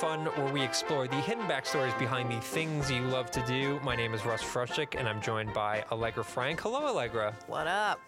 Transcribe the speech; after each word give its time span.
fun 0.00 0.26
where 0.26 0.52
we 0.52 0.60
explore 0.62 1.08
the 1.08 1.16
hidden 1.16 1.44
backstories 1.44 1.98
behind 1.98 2.30
the 2.30 2.38
things 2.38 2.90
you 2.90 3.00
love 3.00 3.30
to 3.30 3.42
do. 3.46 3.80
My 3.82 3.96
name 3.96 4.12
is 4.12 4.26
Russ 4.26 4.42
Frushtick, 4.42 4.94
and 4.94 5.08
I'm 5.08 5.22
joined 5.22 5.54
by 5.54 5.84
Allegra 5.90 6.22
Frank. 6.22 6.60
Hello, 6.60 6.84
Allegra. 6.86 7.34
What 7.46 7.66
up? 7.66 7.98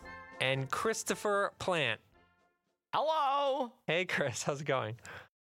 And 0.43 0.71
Christopher 0.71 1.53
Plant. 1.59 1.99
Hello. 2.93 3.73
Hey, 3.87 4.05
Chris. 4.05 4.43
How's 4.43 4.61
it 4.61 4.67
going? 4.67 4.97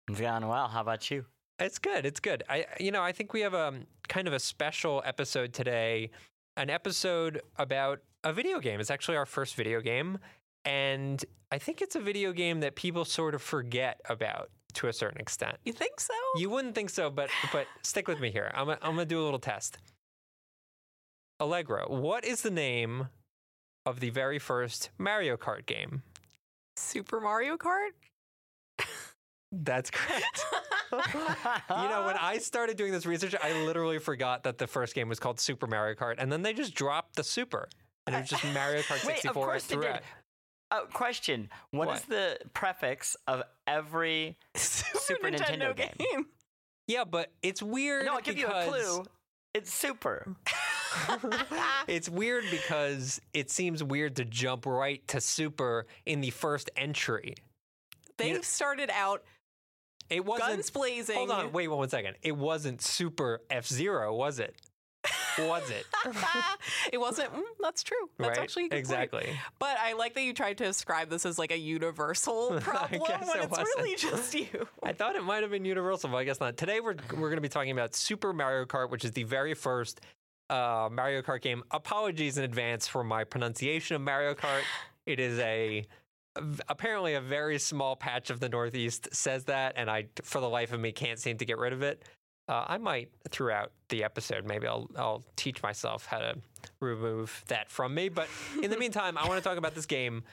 It's 0.10 0.20
going 0.20 0.46
well. 0.46 0.68
How 0.68 0.82
about 0.82 1.10
you? 1.10 1.24
It's 1.58 1.80
good. 1.80 2.06
It's 2.06 2.20
good. 2.20 2.44
I, 2.50 2.66
you 2.82 2.92
know, 2.92 3.02
I 3.02 3.14
think 3.14 3.32
we 3.32 3.40
have 3.40 3.54
a 3.54 3.74
kind 4.10 4.28
of 4.28 4.34
a 4.34 4.40
special 4.40 5.02
episode 5.06 5.54
today, 5.54 6.12
an 6.58 6.70
episode 6.70 7.44
about 7.58 8.00
a 8.26 8.34
video 8.34 8.60
game. 8.60 8.82
It's 8.82 8.92
actually 8.92 9.16
our 9.16 9.26
first 9.26 9.56
video 9.56 9.80
game, 9.80 10.20
and 10.66 11.24
I 11.50 11.60
think 11.60 11.82
it's 11.82 11.96
a 11.96 12.02
video 12.02 12.34
game 12.34 12.60
that 12.60 12.76
people 12.76 13.06
sort 13.06 13.36
of 13.36 13.42
forget 13.42 14.02
about 14.10 14.50
to 14.76 14.88
a 14.88 14.94
certain 14.94 15.20
extent. 15.20 15.58
You 15.64 15.74
think 15.74 16.00
so? 16.00 16.14
You 16.38 16.50
wouldn't 16.50 16.76
think 16.76 16.90
so, 16.90 17.10
but 17.10 17.30
but 17.52 17.68
stick 17.84 18.08
with 18.08 18.20
me 18.20 18.32
here. 18.32 18.52
I'm 18.54 18.68
gonna, 18.68 18.80
I'm 18.82 18.92
gonna 18.92 19.06
do 19.06 19.22
a 19.22 19.26
little 19.26 19.40
test. 19.40 19.78
Allegra, 21.42 21.86
what 21.88 22.24
is 22.24 22.42
the 22.42 22.52
name 22.52 23.10
of 23.86 24.00
the 24.00 24.10
very 24.10 24.40
first 24.40 24.90
Mario 24.98 25.36
Kart 25.36 25.66
game? 25.66 26.04
Super 26.78 27.20
Mario 27.20 27.58
Kart? 27.58 27.90
That's 29.52 29.90
correct. 29.90 30.46
you 30.92 31.90
know, 31.90 32.04
when 32.06 32.18
I 32.18 32.40
started 32.40 32.78
doing 32.78 32.92
this 32.92 33.06
research, 33.06 33.36
I 33.42 33.54
literally 33.66 34.00
forgot 34.00 34.44
that 34.44 34.58
the 34.58 34.68
first 34.68 34.96
game 34.96 35.08
was 35.08 35.20
called 35.20 35.40
Super 35.40 35.68
Mario 35.68 35.96
Kart, 35.96 36.16
and 36.18 36.32
then 36.32 36.42
they 36.42 36.54
just 36.54 36.74
dropped 36.74 37.16
the 37.16 37.24
Super, 37.24 37.70
and 38.06 38.16
it 38.16 38.20
was 38.20 38.30
just 38.30 38.44
Mario 38.54 38.82
Kart 38.82 39.00
64 39.00 39.08
Wait, 39.08 39.26
of 39.26 39.34
course 39.34 39.64
they 39.66 39.76
did. 39.78 40.00
Oh, 40.72 40.86
question. 40.92 41.50
what 41.72 41.88
What? 41.88 41.98
is 41.98 42.04
the 42.04 42.40
prefix 42.54 43.16
of 43.28 43.44
every 43.68 44.38
Super 44.56 45.30
Nintendo 45.30 45.76
game? 45.76 46.26
Yeah, 46.88 47.04
but 47.04 47.32
it's 47.42 47.62
weird. 47.64 48.06
No, 48.06 48.16
I'll 48.16 48.22
give 48.22 48.38
you 48.38 48.48
a 48.48 48.66
clue. 48.68 49.06
It's 49.54 49.74
super. 49.74 50.36
It's 51.88 52.08
weird 52.10 52.46
because 52.50 53.20
it 53.34 53.52
seems 53.52 53.84
weird 53.84 54.16
to 54.16 54.26
jump 54.26 54.66
right 54.66 55.06
to 55.10 55.20
Super 55.20 55.88
in 56.06 56.22
the 56.22 56.30
first 56.30 56.70
entry. 56.78 57.36
They 58.18 58.30
You 58.30 58.34
know- 58.36 58.42
started 58.42 58.90
out 58.92 59.24
It 60.10 60.24
wasn't. 60.26 60.50
guns 60.52 60.70
blazing. 60.70 61.18
Hold 61.18 61.32
on, 61.32 61.52
wait 61.52 61.68
one 61.68 61.90
second. 61.90 62.16
It 62.22 62.36
wasn't 62.38 62.82
Super 62.82 63.42
F 63.50 63.68
Zero, 63.68 64.16
was 64.16 64.40
it? 64.40 64.56
Was 65.40 65.70
it? 65.70 65.86
it 66.94 66.98
wasn't. 66.98 67.34
Mm, 67.34 67.42
that's 67.62 67.84
true. 67.84 67.98
That's 68.18 68.30
right? 68.30 68.38
actually 68.40 68.66
a 68.66 68.70
good 68.70 68.72
point. 68.72 68.80
exactly. 68.80 69.30
But 69.60 69.78
I 69.80 69.94
like 69.94 70.14
that 70.16 70.22
you 70.24 70.34
tried 70.34 70.58
to 70.60 70.66
describe 70.66 71.10
this 71.10 71.26
as 71.26 71.38
like 71.38 71.52
a 71.52 71.58
universal 71.58 72.58
problem 72.62 73.02
when 73.02 73.12
it 73.12 73.44
it's 73.44 73.50
wasn't. 73.50 73.68
really 73.78 73.96
just 73.96 74.34
you. 74.34 74.68
I 74.84 74.94
thought 74.94 75.16
it 75.16 75.24
might 75.24 75.42
have 75.42 75.52
been 75.52 75.66
Universal, 75.66 76.10
but 76.10 76.18
I 76.18 76.24
guess 76.24 76.40
not. 76.40 76.58
Today 76.58 76.80
we're 76.80 76.96
we're 77.14 77.30
going 77.30 77.36
to 77.36 77.42
be 77.42 77.50
talking 77.50 77.72
about 77.72 77.96
Super 77.96 78.34
Mario 78.34 78.66
Kart, 78.66 78.90
which 78.90 79.04
is 79.06 79.12
the 79.12 79.24
very 79.24 79.54
first 79.54 80.02
uh, 80.50 80.90
Mario 80.92 81.22
Kart 81.22 81.42
game. 81.42 81.64
Apologies 81.72 82.38
in 82.38 82.44
advance 82.44 82.88
for 82.88 83.04
my 83.04 83.24
pronunciation 83.24 83.96
of 83.96 84.02
Mario 84.02 84.34
Kart. 84.34 84.62
It 85.06 85.20
is 85.20 85.40
a 85.40 85.86
apparently 86.68 87.14
a 87.14 87.22
very 87.22 87.58
small 87.60 87.96
patch 87.96 88.30
of 88.30 88.40
the 88.40 88.50
Northeast 88.50 89.08
says 89.14 89.46
that, 89.46 89.74
and 89.78 89.90
I, 89.90 90.08
for 90.24 90.42
the 90.42 90.50
life 90.50 90.74
of 90.74 90.80
me, 90.80 90.92
can't 90.92 91.20
seem 91.20 91.38
to 91.38 91.46
get 91.46 91.58
rid 91.58 91.74
of 91.74 91.82
it. 91.82 92.04
Uh, 92.48 92.66
I 92.68 92.78
might 92.78 93.10
throughout 93.30 93.72
the 93.90 94.04
episode, 94.04 94.46
maybe 94.46 94.68
I'll 94.68 94.90
I'll 94.96 95.24
teach 95.36 95.64
myself 95.64 96.06
how 96.06 96.20
to 96.20 96.36
remove 96.80 97.44
that 97.48 97.72
from 97.72 97.94
me. 97.94 98.10
But 98.10 98.28
in 98.62 98.70
the 98.70 98.78
meantime, 98.80 99.18
I 99.18 99.28
want 99.28 99.44
to 99.44 99.48
talk 99.48 99.58
about 99.58 99.76
this 99.76 99.86
game. 99.86 100.24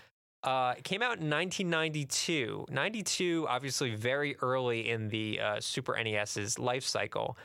Uh, 0.43 0.75
it 0.77 0.85
came 0.85 1.03
out 1.03 1.21
in 1.21 1.31
1992. 1.31 2.67
92, 2.69 3.47
obviously, 3.49 3.95
very 3.95 4.37
early 4.43 4.89
in 4.91 5.09
the 5.09 5.41
uh, 5.41 5.61
Super 5.61 5.97
NES's 6.03 6.59
life 6.59 6.85
cycle, 6.85 7.37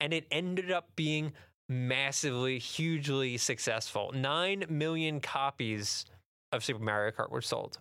and 0.00 0.12
it 0.12 0.26
ended 0.30 0.70
up 0.70 0.94
being 0.94 1.32
massively, 1.68 2.58
hugely 2.58 3.38
successful. 3.38 4.12
Nine 4.14 4.64
million 4.68 5.20
copies 5.20 6.04
of 6.52 6.62
Super 6.62 6.82
Mario 6.82 7.10
Kart 7.10 7.30
were 7.30 7.40
sold. 7.40 7.78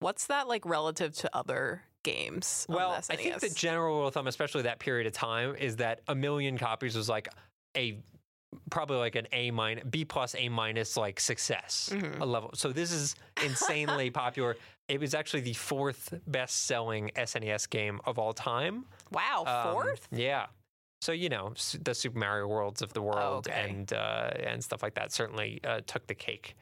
What's 0.00 0.26
that 0.26 0.48
like 0.48 0.64
relative 0.66 1.14
to 1.16 1.36
other 1.36 1.82
games? 2.02 2.66
Well, 2.68 2.90
I 2.92 3.16
think 3.16 3.40
the 3.40 3.50
general 3.50 3.96
rule 3.98 4.08
of 4.08 4.14
thumb, 4.14 4.26
especially 4.26 4.62
that 4.62 4.78
period 4.78 5.06
of 5.06 5.12
time, 5.12 5.54
is 5.56 5.76
that 5.76 6.00
a 6.08 6.14
million 6.14 6.58
copies 6.58 6.96
was 6.96 7.08
like 7.08 7.28
a 7.76 7.98
probably 8.70 8.96
like 8.96 9.14
an 9.14 9.28
A 9.32 9.50
minus, 9.52 9.84
B 9.88 10.04
plus, 10.04 10.34
A 10.34 10.48
minus 10.48 10.96
like 10.96 11.20
success 11.20 11.90
Mhm. 11.92 12.20
a 12.20 12.24
level. 12.24 12.50
So 12.54 12.72
this 12.72 12.90
is 12.90 13.14
insanely 13.44 14.10
popular. 14.22 14.56
It 14.88 14.98
was 14.98 15.14
actually 15.14 15.42
the 15.42 15.52
fourth 15.52 16.12
best 16.26 16.64
selling 16.64 17.10
SNES 17.14 17.70
game 17.70 18.00
of 18.06 18.18
all 18.18 18.32
time. 18.32 18.86
wow, 19.12 19.44
Um, 19.46 19.72
fourth. 19.74 20.08
yeah. 20.10 20.46
So 21.02 21.12
you 21.12 21.28
know 21.28 21.54
the 21.80 21.94
Super 21.94 22.18
Mario 22.18 22.46
worlds 22.48 22.82
of 22.82 22.92
the 22.92 23.00
world 23.00 23.46
okay. 23.48 23.68
and 23.70 23.92
uh, 23.92 24.30
and 24.40 24.62
stuff 24.62 24.82
like 24.82 24.94
that 24.94 25.12
certainly 25.12 25.60
uh, 25.64 25.80
took 25.86 26.06
the 26.08 26.14
cake. 26.14 26.56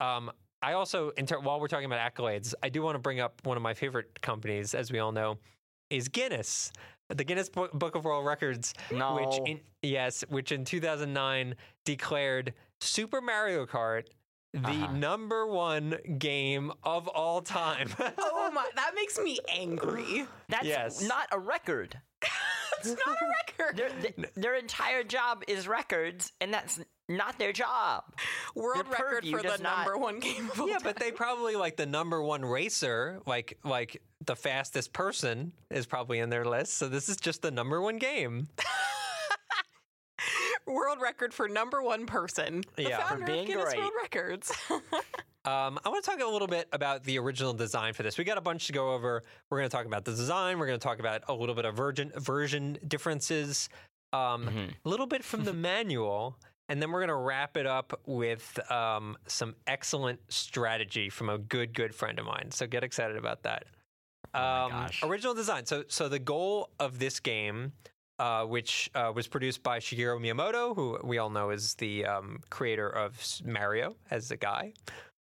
Um, 0.00 0.30
I 0.62 0.74
also, 0.74 1.10
in 1.16 1.26
ter- 1.26 1.40
while 1.40 1.60
we're 1.60 1.68
talking 1.68 1.86
about 1.86 2.14
accolades, 2.14 2.54
I 2.62 2.68
do 2.68 2.82
want 2.82 2.94
to 2.94 3.00
bring 3.00 3.18
up 3.20 3.40
one 3.44 3.56
of 3.56 3.62
my 3.62 3.74
favorite 3.74 4.20
companies, 4.22 4.74
as 4.74 4.92
we 4.92 5.00
all 5.00 5.12
know, 5.12 5.38
is 5.90 6.08
Guinness, 6.08 6.72
the 7.08 7.24
Guinness 7.24 7.48
Bo- 7.48 7.68
Book 7.74 7.96
of 7.96 8.04
World 8.04 8.24
Records, 8.24 8.72
No. 8.92 9.16
which 9.16 9.48
in, 9.50 9.60
yes, 9.82 10.22
which 10.28 10.52
in 10.52 10.64
2009 10.64 11.56
declared 11.84 12.54
Super 12.80 13.20
Mario 13.20 13.66
Kart 13.66 14.04
the 14.54 14.68
Uh-huh. 14.68 14.92
number 14.92 15.46
one 15.46 15.96
game 16.18 16.70
of 16.84 17.08
all 17.08 17.40
time. 17.40 17.88
oh 18.18 18.50
my, 18.52 18.68
that 18.76 18.92
makes 18.94 19.18
me 19.18 19.38
angry. 19.48 20.26
That's 20.48 20.66
Yes. 20.66 21.00
not 21.02 21.26
a 21.32 21.38
record. 21.38 21.98
It's 22.86 23.06
not 23.06 23.16
a 23.20 23.26
record. 23.68 23.76
Their, 23.76 23.88
th- 23.90 24.30
their 24.34 24.54
entire 24.54 25.04
job 25.04 25.42
is 25.48 25.68
records, 25.68 26.32
and 26.40 26.52
that's 26.52 26.80
not 27.08 27.38
their 27.38 27.52
job. 27.52 28.04
World 28.54 28.86
their 28.86 28.92
record 28.92 29.26
for 29.26 29.42
the 29.42 29.58
not- 29.62 29.78
number 29.78 29.98
one 29.98 30.20
game 30.20 30.50
of 30.50 30.60
all 30.60 30.68
yeah, 30.68 30.74
time. 30.74 30.82
but 30.84 30.96
they 30.96 31.10
probably 31.12 31.56
like 31.56 31.76
the 31.76 31.86
number 31.86 32.22
one 32.22 32.44
racer, 32.44 33.20
like 33.26 33.58
like 33.64 34.02
the 34.24 34.36
fastest 34.36 34.92
person 34.92 35.52
is 35.70 35.86
probably 35.86 36.18
in 36.18 36.30
their 36.30 36.44
list. 36.44 36.74
So 36.74 36.88
this 36.88 37.08
is 37.08 37.16
just 37.16 37.42
the 37.42 37.50
number 37.50 37.80
one 37.80 37.98
game. 37.98 38.48
world 40.66 41.00
record 41.00 41.32
for 41.34 41.48
number 41.48 41.82
one 41.82 42.06
person. 42.06 42.62
The 42.76 42.84
Yeah. 42.84 43.02
For 43.02 43.08
founder 43.10 43.26
being 43.26 43.40
of 43.40 43.46
Guinness 43.46 43.64
great. 43.64 43.78
World 43.78 43.92
Records. 44.02 44.52
Um, 45.44 45.80
I 45.84 45.88
want 45.88 46.04
to 46.04 46.08
talk 46.08 46.20
a 46.20 46.24
little 46.24 46.46
bit 46.46 46.68
about 46.72 47.02
the 47.02 47.18
original 47.18 47.52
design 47.52 47.94
for 47.94 48.04
this. 48.04 48.16
We 48.16 48.22
got 48.22 48.38
a 48.38 48.40
bunch 48.40 48.68
to 48.68 48.72
go 48.72 48.92
over. 48.92 49.24
We're 49.50 49.58
going 49.58 49.68
to 49.68 49.76
talk 49.76 49.86
about 49.86 50.04
the 50.04 50.12
design. 50.12 50.56
We're 50.60 50.68
going 50.68 50.78
to 50.78 50.82
talk 50.84 51.00
about 51.00 51.22
a 51.26 51.34
little 51.34 51.56
bit 51.56 51.64
of 51.64 51.74
version 51.74 52.12
version 52.14 52.78
differences, 52.86 53.68
um, 54.12 54.46
Mhm. 54.46 54.70
a 54.84 54.88
little 54.88 55.06
bit 55.06 55.24
from 55.24 55.42
the 55.42 55.52
manual, 55.70 56.38
and 56.68 56.80
then 56.80 56.92
we're 56.92 57.00
going 57.00 57.08
to 57.08 57.16
wrap 57.16 57.56
it 57.56 57.66
up 57.66 58.00
with 58.06 58.56
um, 58.70 59.16
some 59.26 59.56
excellent 59.66 60.20
strategy 60.32 61.10
from 61.10 61.28
a 61.28 61.38
good 61.38 61.74
good 61.74 61.92
friend 61.92 62.20
of 62.20 62.24
mine. 62.26 62.52
So 62.52 62.68
get 62.68 62.84
excited 62.84 63.16
about 63.16 63.42
that. 63.42 63.64
Oh 64.34 64.38
my 64.38 64.62
Um, 64.62 64.70
gosh. 64.70 65.02
Original 65.02 65.34
design. 65.34 65.66
So 65.66 65.82
so 65.88 66.08
the 66.08 66.20
goal 66.20 66.70
of 66.78 67.00
this 67.00 67.18
game. 67.18 67.72
Uh, 68.22 68.44
which 68.44 68.88
uh, 68.94 69.10
was 69.12 69.26
produced 69.26 69.64
by 69.64 69.80
Shigeru 69.80 70.20
Miyamoto, 70.20 70.76
who 70.76 70.96
we 71.02 71.18
all 71.18 71.28
know 71.28 71.50
is 71.50 71.74
the 71.74 72.06
um, 72.06 72.38
creator 72.50 72.88
of 72.88 73.20
Mario 73.44 73.96
as 74.12 74.30
a 74.30 74.36
guy, 74.36 74.74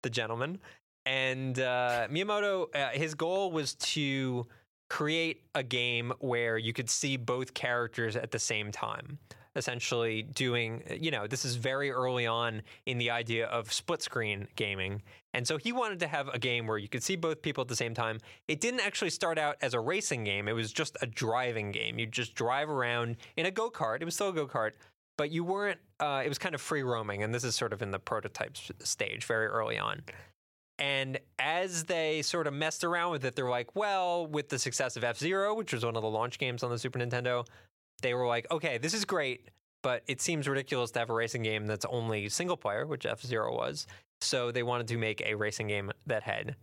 the 0.02 0.10
gentleman. 0.10 0.58
And 1.06 1.60
uh, 1.60 2.08
Miyamoto, 2.10 2.76
uh, 2.76 2.90
his 2.94 3.14
goal 3.14 3.52
was 3.52 3.76
to 3.76 4.48
create 4.90 5.44
a 5.54 5.62
game 5.62 6.14
where 6.18 6.58
you 6.58 6.74
could 6.74 6.90
see 6.90 7.16
both 7.16 7.54
characters 7.54 8.16
at 8.16 8.32
the 8.32 8.40
same 8.40 8.72
time. 8.72 9.20
Essentially, 9.60 10.24
doing, 10.24 10.82
you 11.00 11.12
know, 11.12 11.28
this 11.28 11.44
is 11.44 11.58
very 11.58 11.92
early 11.92 12.26
on 12.26 12.62
in 12.86 12.98
the 12.98 13.12
idea 13.12 13.46
of 13.48 13.72
split 13.72 14.02
screen 14.02 14.48
gaming. 14.56 15.02
And 15.34 15.46
so 15.46 15.58
he 15.58 15.74
wanted 15.74 16.00
to 16.00 16.08
have 16.08 16.30
a 16.30 16.40
game 16.40 16.66
where 16.66 16.78
you 16.78 16.88
could 16.88 17.04
see 17.04 17.18
both 17.18 17.42
people 17.42 17.62
at 17.62 17.68
the 17.68 17.76
same 17.76 17.94
time. 17.94 18.20
It 18.48 18.62
didn't 18.62 18.80
actually 18.80 19.10
start 19.10 19.38
out 19.38 19.58
as 19.62 19.74
a 19.74 19.80
racing 19.80 20.24
game, 20.24 20.48
it 20.48 20.54
was 20.54 20.72
just 20.72 20.96
a 21.02 21.06
driving 21.06 21.74
game. 21.74 22.00
You 22.00 22.08
just 22.08 22.36
drive 22.36 22.70
around 22.70 23.18
in 23.36 23.46
a 23.46 23.52
go 23.52 23.70
kart. 23.70 24.02
It 24.02 24.06
was 24.06 24.16
still 24.16 24.30
a 24.30 24.34
go 24.34 24.48
kart, 24.48 24.72
but 25.18 25.30
you 25.30 25.44
weren't, 25.44 25.80
uh, 26.00 26.22
it 26.26 26.30
was 26.30 26.38
kind 26.38 26.56
of 26.56 26.62
free 26.62 26.84
roaming. 26.84 27.22
And 27.22 27.36
this 27.36 27.44
is 27.44 27.54
sort 27.54 27.74
of 27.74 27.82
in 27.82 27.92
the 27.92 28.00
prototype 28.00 28.56
stage 28.80 29.26
very 29.26 29.48
early 29.48 29.78
on. 29.78 30.04
And 30.80 31.20
as 31.38 31.84
they 31.84 32.22
sort 32.22 32.48
of 32.48 32.54
messed 32.54 32.86
around 32.86 33.12
with 33.12 33.26
it, 33.26 33.36
they're 33.36 33.50
like, 33.50 33.76
well, 33.76 34.26
with 34.26 34.48
the 34.48 34.58
success 34.58 34.96
of 34.96 35.04
F 35.04 35.18
Zero, 35.20 35.54
which 35.54 35.74
was 35.74 35.84
one 35.84 35.98
of 35.98 36.02
the 36.02 36.10
launch 36.10 36.40
games 36.40 36.64
on 36.64 36.72
the 36.72 36.80
Super 36.80 36.98
Nintendo, 36.98 37.46
they 38.02 38.14
were 38.14 38.26
like, 38.26 38.48
okay, 38.50 38.78
this 38.78 38.94
is 38.94 39.04
great, 39.04 39.50
but 39.82 40.04
it 40.08 40.22
seems 40.22 40.48
ridiculous 40.48 40.92
to 40.92 41.00
have 41.00 41.10
a 41.10 41.14
racing 41.14 41.44
game 41.44 41.66
that's 41.68 41.86
only 41.86 42.30
single 42.30 42.58
player, 42.58 42.86
which 42.86 43.06
F 43.06 43.22
Zero 43.22 43.56
was. 43.56 43.88
So 44.22 44.52
they 44.52 44.64
wanted 44.64 44.88
to 44.90 44.98
make 44.98 45.22
a 45.26 45.34
racing 45.36 45.68
game 45.68 45.92
that 46.08 46.24
had 46.24 46.56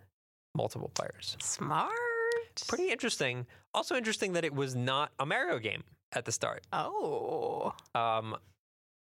multiple 0.55 0.91
players. 0.95 1.37
Smart. 1.41 1.91
Pretty 2.69 2.91
interesting. 2.91 3.47
Also 3.75 3.97
interesting 3.97 4.33
that 4.35 4.45
it 4.45 4.55
was 4.55 4.75
not 4.75 5.13
a 5.19 5.27
Mario 5.27 5.59
game 5.59 5.83
at 6.13 6.25
the 6.25 6.33
start. 6.33 6.67
Oh. 6.73 7.75
Um, 7.95 8.37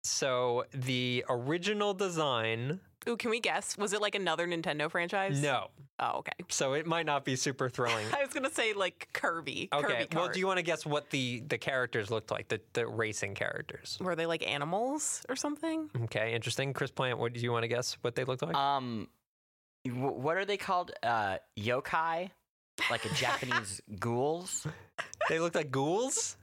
So 0.03 0.65
the 0.71 1.25
original 1.29 1.93
design, 1.93 2.79
Ooh, 3.07 3.17
can 3.17 3.29
we 3.29 3.39
guess? 3.39 3.77
Was 3.77 3.93
it 3.93 4.01
like 4.01 4.15
another 4.15 4.47
Nintendo 4.47 4.89
franchise? 4.89 5.41
no. 5.41 5.67
Oh, 5.97 6.17
okay. 6.19 6.33
So 6.49 6.73
it 6.73 6.85
might 6.85 7.05
not 7.05 7.23
be 7.23 7.37
super 7.37 7.69
thrilling. 7.69 8.05
I 8.13 8.21
was 8.21 8.33
gonna 8.33 8.51
say 8.51 8.73
like 8.73 9.07
Kirby. 9.13 9.69
Okay. 9.71 9.87
Kirby 10.03 10.07
Well, 10.17 10.27
do 10.27 10.39
you 10.39 10.45
want 10.47 10.57
to 10.57 10.63
guess 10.63 10.85
what 10.85 11.09
the 11.09 11.41
the 11.47 11.57
characters 11.57 12.11
looked 12.11 12.31
like? 12.31 12.49
The 12.49 12.59
the 12.73 12.85
racing 12.85 13.33
characters. 13.33 13.97
Were 14.01 14.13
they 14.13 14.25
like 14.25 14.45
animals 14.45 15.25
or 15.29 15.37
something? 15.37 15.89
Okay, 16.03 16.33
interesting. 16.33 16.73
Chris 16.73 16.91
Plant, 16.91 17.17
what 17.17 17.31
do 17.31 17.39
you 17.39 17.49
want 17.51 17.63
to 17.63 17.69
guess 17.69 17.95
what 18.01 18.13
they 18.15 18.25
looked 18.25 18.41
like? 18.43 18.55
Um, 18.55 19.07
wh- 19.85 20.17
what 20.19 20.35
are 20.35 20.43
they 20.43 20.57
called? 20.57 20.91
Uh, 21.01 21.37
yokai, 21.57 22.29
like 22.91 23.05
a 23.05 23.09
Japanese 23.15 23.79
ghouls. 23.97 24.67
they 25.29 25.39
looked 25.39 25.55
like 25.55 25.71
ghouls. 25.71 26.35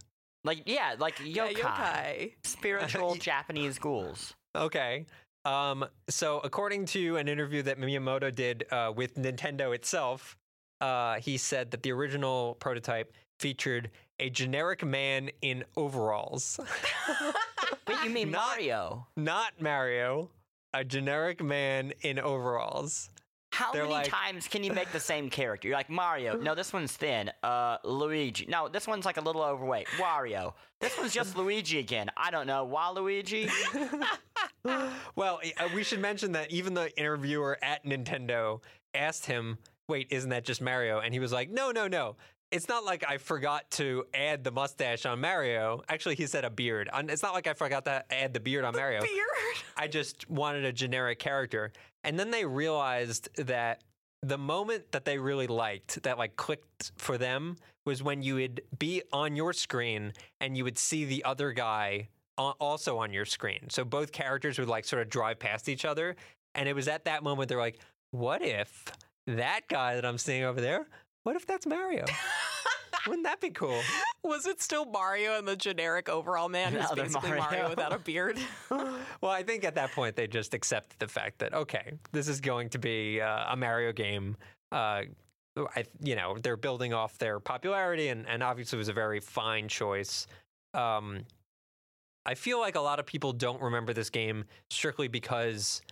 Like 0.45 0.63
yeah, 0.65 0.95
like 0.99 1.17
yokai, 1.19 1.35
Yeah, 1.35 1.49
yokai. 1.53 2.33
spiritual 2.43 3.15
Japanese 3.17 3.79
ghouls. 3.79 4.33
Okay. 4.57 5.05
Um, 5.45 5.85
so, 6.09 6.41
according 6.45 6.87
to 6.87 7.17
an 7.17 7.27
interview 7.29 7.63
that 7.63 7.79
Miyamoto 7.79 8.35
did 8.35 8.65
uh, 8.71 8.93
with 8.95 9.17
Nintendo 9.17 9.75
itself, 9.75 10.37
uh, 10.81 11.17
he 11.19 11.37
said 11.37 11.71
that 11.73 11.83
the 11.83 11.91
original 11.93 12.55
prototype 12.61 13.13
featured 13.41 13.91
a 14.21 14.31
generic 14.31 14.85
man 14.85 15.31
in 15.41 15.65
overalls, 15.77 16.61
Wait, 17.89 17.97
you 18.05 18.11
mean 18.11 18.31
Not- 18.31 18.47
Mario? 18.51 19.07
not 19.17 19.61
Mario. 19.61 20.31
A 20.75 20.85
generic 20.85 21.43
man 21.43 21.93
in 22.03 22.19
overalls. 22.19 23.11
How 23.53 23.73
They're 23.73 23.83
many 23.83 23.93
like- 23.95 24.07
times 24.09 24.49
can 24.49 24.65
you 24.65 24.73
make 24.73 24.91
the 24.93 25.01
same 25.01 25.29
character? 25.29 25.69
You're 25.69 25.77
like 25.77 25.91
Mario. 25.91 26.37
No, 26.39 26.55
this 26.55 26.73
one's 26.73 26.93
thin. 26.93 27.31
Uh, 27.43 27.77
Luigi. 27.85 28.47
No, 28.49 28.69
this 28.69 28.87
one's 28.87 29.05
like 29.05 29.19
a 29.19 29.21
little 29.21 29.43
overweight. 29.43 29.89
Wario. 29.99 30.55
This 30.81 30.97
one's 30.97 31.13
just 31.13 31.37
Luigi 31.37 31.79
again. 31.81 32.11
I 32.17 32.31
don't 32.31 32.47
know. 32.47 32.67
Waluigi. 32.67 33.51
Well, 35.15 35.41
uh, 35.61 35.69
we 35.75 35.85
should 35.85 36.01
mention 36.01 36.33
that 36.33 36.51
even 36.51 36.75
the 36.75 36.97
interviewer 36.99 37.59
at 37.63 37.85
Nintendo 37.85 38.63
asked 38.95 39.27
him, 39.27 39.59
"Wait, 39.89 40.09
isn't 40.11 40.31
that 40.31 40.45
just 40.45 40.63
Mario?" 40.63 41.01
And 41.01 41.13
he 41.13 41.21
was 41.21 41.33
like, 41.33 41.51
"No, 41.51 41.71
no, 41.71 41.87
no. 41.87 42.17
It's 42.51 42.69
not 42.69 42.85
like 42.85 43.05
I 43.09 43.19
forgot 43.19 43.71
to 43.73 44.05
add 44.15 44.45
the 44.45 44.51
mustache 44.51 45.07
on 45.07 45.21
Mario. 45.21 45.83
Actually, 45.89 46.17
he 46.17 46.27
said 46.27 46.45
a 46.45 46.51
beard. 46.51 46.89
It's 46.95 47.23
not 47.23 47.35
like 47.35 47.47
I 47.47 47.55
forgot 47.55 47.85
to 47.87 48.05
add 48.13 48.35
the 48.35 48.41
beard 48.41 48.65
on 48.65 48.75
Mario. 48.75 49.01
Beard. 49.03 49.29
I 49.77 49.89
just 49.89 50.29
wanted 50.31 50.65
a 50.65 50.73
generic 50.73 51.19
character." 51.19 51.73
And 52.05 52.19
then 52.19 52.31
they 52.31 52.45
realized 52.45 53.29
that 53.47 53.83
the 54.23 54.39
moment 54.39 54.93
that 54.93 55.05
they 55.05 55.19
really 55.19 55.47
liked, 55.47 56.03
that 56.05 56.17
like 56.17 56.37
clicked 56.37 56.93
for 56.97 57.19
them, 57.19 57.57
was 57.85 58.03
when 58.03 58.23
you 58.23 58.37
would 58.37 58.63
be 58.79 59.03
on 59.13 59.37
your 59.37 59.53
screen 59.53 60.13
and 60.41 60.57
you 60.57 60.65
would 60.65 60.79
see 60.79 61.05
the 61.05 61.25
other 61.25 61.53
guy 61.53 62.09
also 62.39 62.99
on 62.99 63.13
your 63.13 63.25
screen. 63.25 63.69
So 63.69 63.85
both 63.85 64.13
characters 64.13 64.59
would 64.59 64.69
like 64.69 64.85
sort 64.85 65.03
of 65.03 65.09
drive 65.09 65.39
past 65.39 65.69
each 65.69 65.85
other. 65.85 66.17
And 66.55 66.69
it 66.69 66.75
was 66.75 66.89
at 66.89 67.05
that 67.05 67.23
moment 67.23 67.49
they're 67.49 67.59
like, 67.59 67.79
what 68.11 68.43
if 68.43 68.85
that 69.27 69.69
guy 69.69 69.95
that 69.95 70.05
I'm 70.05 70.19
seeing 70.19 70.45
over 70.45 70.61
there, 70.61 70.87
what 71.25 71.37
if 71.37 71.47
that's 71.47 71.67
Mario? 71.67 72.05
Wouldn't 73.07 73.25
that 73.25 73.41
be 73.41 73.51
cool? 73.51 73.81
Was 74.25 74.47
it 74.47 74.63
still 74.63 74.85
Mario 74.85 75.37
and 75.37 75.47
the 75.47 75.57
generic 75.57 76.09
overall 76.09 76.49
man 76.49 76.73
who's 76.73 76.89
basically 76.93 77.31
Mario. 77.31 77.43
Mario. 77.45 77.69
without 77.71 77.93
a 77.93 77.99
beard? 77.99 78.39
Well, 79.21 79.31
I 79.31 79.45
think 79.45 79.65
at 79.65 79.77
that 79.77 79.93
point 79.93 80.17
they 80.17 80.27
just 80.27 80.53
accepted 80.53 80.99
the 80.99 81.07
fact 81.07 81.39
that 81.39 81.55
okay, 81.55 81.93
this 82.11 82.27
is 82.27 82.41
going 82.41 82.69
to 82.71 82.79
be 82.79 83.21
uh, 83.21 83.53
a 83.53 83.57
Mario 83.57 83.93
game. 83.93 84.37
Uh, 84.73 85.03
I, 85.57 85.85
you 86.01 86.17
know, 86.17 86.37
they're 86.43 86.57
building 86.57 86.93
off 86.93 87.19
their 87.19 87.39
popularity, 87.39 88.09
and, 88.09 88.27
and 88.27 88.43
obviously 88.43 88.77
it 88.77 88.81
was 88.81 88.89
a 88.89 88.93
very 88.93 89.21
fine 89.21 89.69
choice. 89.69 90.27
Um, 90.75 91.21
I 92.25 92.35
feel 92.35 92.61
like 92.61 92.77
a 92.77 92.81
lot 92.81 92.99
of 93.01 93.07
people 93.07 93.33
don't 93.33 93.61
remember 93.61 93.93
this 93.93 94.11
game 94.11 94.45
strictly 94.71 95.09
because 95.09 95.83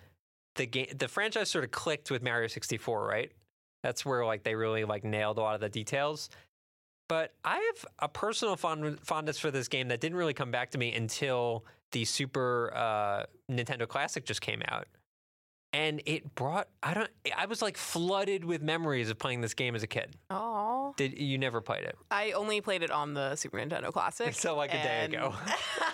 the 0.57 0.67
game, 0.67 0.87
the 0.97 1.09
franchise 1.09 1.51
sort 1.51 1.65
of 1.65 1.71
clicked 1.71 2.11
with 2.11 2.23
Mario 2.23 2.47
64, 2.47 3.07
right? 3.07 3.33
That's 3.83 4.05
where 4.05 4.25
like 4.25 4.43
they 4.43 4.55
really 4.55 4.85
like 4.85 5.05
nailed 5.05 5.39
a 5.39 5.41
lot 5.41 5.55
of 5.55 5.61
the 5.61 5.69
details. 5.69 6.29
But 7.09 7.33
I 7.45 7.57
have 7.57 7.85
a 7.99 8.09
personal 8.09 8.55
fond- 8.55 9.01
fondness 9.01 9.39
for 9.39 9.51
this 9.51 9.67
game 9.67 9.89
that 9.89 10.01
didn't 10.01 10.17
really 10.17 10.35
come 10.35 10.53
back 10.53 10.71
to 10.71 10.79
me 10.79 10.93
until 10.95 11.65
the 11.91 12.05
Super 12.05 12.73
uh, 12.75 13.25
Nintendo 13.51 13.89
Classic 13.89 14.25
just 14.25 14.41
came 14.41 14.63
out. 14.69 14.87
And 15.73 16.03
it 16.05 16.35
brought 16.35 16.69
I 16.83 16.95
don't 16.95 17.09
I 17.37 17.47
was 17.47 17.63
like 17.63 17.77
flooded 17.77 18.45
with 18.45 18.61
memories 18.61 19.09
of 19.09 19.19
playing 19.19 19.41
this 19.41 19.55
game 19.55 19.77
as 19.77 19.85
a 19.85 19.87
kid. 19.87 20.17
Oh, 20.29 20.95
Did 20.97 21.17
you 21.19 21.39
never 21.39 21.61
played 21.61 21.85
it? 21.85 21.97
I 22.11 22.33
only 22.33 22.61
played 22.61 22.83
it 22.83 22.91
on 22.91 23.15
the 23.15 23.37
Super 23.37 23.59
Nintendo 23.59 23.93
Classic. 23.93 24.35
So 24.41 24.57
like 24.57 24.71
a 24.75 24.83
day 24.83 25.05
ago. 25.05 25.33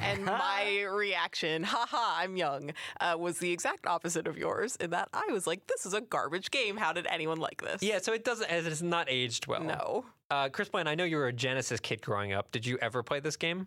and 0.00 0.24
my 0.24 0.82
reaction, 0.82 1.62
haha, 1.62 2.22
I'm 2.22 2.36
young, 2.36 2.72
uh, 3.00 3.16
was 3.18 3.38
the 3.38 3.50
exact 3.50 3.86
opposite 3.86 4.26
of 4.26 4.36
yours 4.36 4.76
in 4.76 4.90
that 4.90 5.08
I 5.12 5.26
was 5.32 5.46
like, 5.46 5.66
this 5.66 5.86
is 5.86 5.94
a 5.94 6.00
garbage 6.00 6.50
game. 6.50 6.76
How 6.76 6.92
did 6.92 7.06
anyone 7.06 7.38
like 7.38 7.62
this? 7.62 7.82
yeah, 7.82 7.98
so 7.98 8.12
it 8.12 8.24
doesn't 8.24 8.50
it 8.50 8.64
has 8.64 8.82
not 8.82 9.08
aged 9.10 9.46
well. 9.46 9.62
No. 9.62 10.04
Uh, 10.30 10.48
Chris 10.48 10.68
Blaine, 10.68 10.86
I 10.86 10.94
know 10.94 11.04
you 11.04 11.16
were 11.16 11.26
a 11.26 11.32
Genesis 11.32 11.80
kid 11.80 12.00
growing 12.02 12.32
up. 12.32 12.50
Did 12.52 12.64
you 12.66 12.78
ever 12.80 13.02
play 13.02 13.20
this 13.20 13.36
game? 13.36 13.66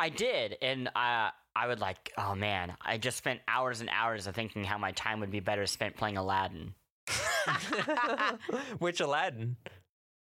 I 0.00 0.08
did, 0.08 0.56
and 0.60 0.88
uh, 0.88 1.30
I 1.54 1.66
would 1.66 1.78
like. 1.80 2.12
Oh 2.18 2.34
man, 2.34 2.74
I 2.80 2.98
just 2.98 3.16
spent 3.16 3.40
hours 3.46 3.80
and 3.80 3.88
hours 3.90 4.26
of 4.26 4.34
thinking 4.34 4.64
how 4.64 4.76
my 4.76 4.90
time 4.92 5.20
would 5.20 5.30
be 5.30 5.40
better 5.40 5.66
spent 5.66 5.96
playing 5.96 6.16
Aladdin. 6.16 6.74
Which 8.78 9.00
Aladdin? 9.00 9.56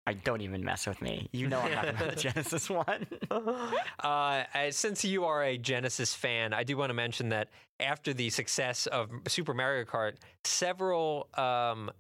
I 0.08 0.14
don't 0.14 0.42
even 0.42 0.64
mess 0.64 0.88
with 0.88 1.02
me. 1.02 1.30
You 1.32 1.48
know 1.48 1.60
I'm 1.60 1.72
talking 1.74 1.90
about 1.92 2.10
the 2.16 2.16
Genesis 2.30 2.70
one. 2.70 3.08
Uh, 4.04 4.44
since 4.72 5.06
you 5.06 5.26
are 5.26 5.44
a 5.44 5.58
Genesis 5.58 6.14
fan, 6.16 6.54
I 6.54 6.64
do 6.64 6.76
want 6.76 6.90
to 6.90 6.94
mention 6.96 7.30
that 7.30 7.50
after 7.80 8.14
the 8.14 8.30
success 8.32 8.88
of 8.88 9.10
Super 9.28 9.54
Mario 9.54 9.86
Kart, 9.86 10.16
several 10.44 11.28
um, 11.36 11.92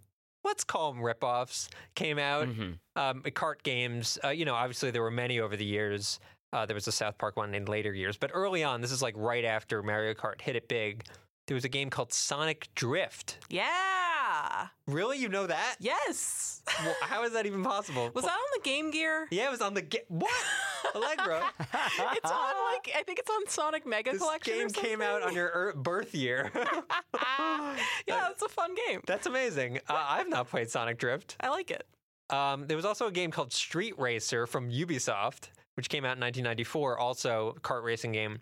let's 0.43 0.63
call 0.63 0.91
them 0.93 1.01
ripoffs 1.01 1.69
came 1.95 2.17
out. 2.17 2.47
Mhm. 2.47 2.77
Um, 2.95 3.21
kart 3.21 3.61
games. 3.63 4.17
Uh, 4.23 4.29
you 4.29 4.45
know, 4.45 4.55
obviously 4.55 4.89
there 4.91 5.03
were 5.03 5.11
many 5.11 5.39
over 5.39 5.55
the 5.55 5.65
years. 5.65 6.19
Uh, 6.53 6.65
there 6.65 6.75
was 6.75 6.87
a 6.87 6.91
South 6.91 7.17
Park 7.17 7.37
one 7.37 7.53
in 7.53 7.65
later 7.65 7.93
years, 7.93 8.17
but 8.17 8.31
early 8.33 8.63
on, 8.63 8.81
this 8.81 8.91
is 8.91 9.01
like 9.01 9.13
right 9.15 9.45
after 9.45 9.81
Mario 9.83 10.13
Kart 10.13 10.41
hit 10.41 10.55
it 10.55 10.67
big. 10.67 11.05
There 11.51 11.55
was 11.55 11.65
a 11.65 11.67
game 11.69 11.89
called 11.89 12.13
Sonic 12.13 12.69
Drift. 12.75 13.39
Yeah. 13.49 14.67
Really, 14.87 15.17
you 15.17 15.27
know 15.27 15.47
that? 15.47 15.75
Yes. 15.81 16.61
Well, 16.81 16.95
how 17.01 17.25
is 17.25 17.33
that 17.33 17.45
even 17.45 17.61
possible? 17.61 18.09
Was 18.13 18.23
that 18.23 18.31
on 18.31 18.39
the 18.55 18.61
Game 18.63 18.89
Gear? 18.89 19.27
Yeah, 19.31 19.47
it 19.49 19.51
was 19.51 19.59
on 19.59 19.73
the 19.73 19.81
ga- 19.81 20.05
what? 20.07 20.31
Allegra. 20.95 21.43
It's 21.59 22.31
on 22.31 22.55
like 22.71 22.89
I 22.95 23.03
think 23.05 23.19
it's 23.19 23.29
on 23.29 23.45
Sonic 23.47 23.85
Mega 23.85 24.13
This 24.13 24.21
Collection. 24.21 24.53
game 24.59 24.69
came 24.69 25.01
out 25.01 25.23
on 25.23 25.35
your 25.35 25.51
er- 25.53 25.73
birth 25.75 26.15
year. 26.15 26.49
yeah, 26.55 28.29
it's 28.29 28.41
a 28.41 28.47
fun 28.47 28.73
game. 28.87 29.01
That's 29.05 29.27
amazing. 29.27 29.79
Uh, 29.89 30.05
I've 30.07 30.29
not 30.29 30.49
played 30.49 30.69
Sonic 30.69 30.99
Drift. 30.99 31.35
I 31.41 31.49
like 31.49 31.69
it. 31.69 31.85
Um, 32.29 32.65
there 32.65 32.77
was 32.77 32.85
also 32.85 33.07
a 33.07 33.11
game 33.11 33.29
called 33.29 33.51
Street 33.51 33.99
Racer 33.99 34.47
from 34.47 34.69
Ubisoft, 34.71 35.49
which 35.75 35.89
came 35.89 36.05
out 36.05 36.15
in 36.15 36.21
1994, 36.21 36.97
also 36.97 37.55
a 37.57 37.59
kart 37.59 37.83
racing 37.83 38.13
game, 38.13 38.39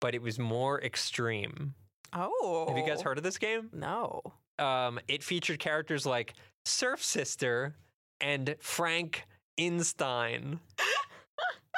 but 0.00 0.14
it 0.14 0.22
was 0.22 0.38
more 0.38 0.80
extreme. 0.82 1.74
Oh. 2.12 2.66
Have 2.68 2.78
you 2.78 2.86
guys 2.86 3.02
heard 3.02 3.18
of 3.18 3.24
this 3.24 3.38
game? 3.38 3.68
No. 3.72 4.22
Um, 4.58 4.98
it 5.08 5.22
featured 5.22 5.58
characters 5.58 6.06
like 6.06 6.34
Surf 6.64 7.02
Sister 7.02 7.74
and 8.20 8.56
Frank 8.60 9.24
Instein. 9.56 10.60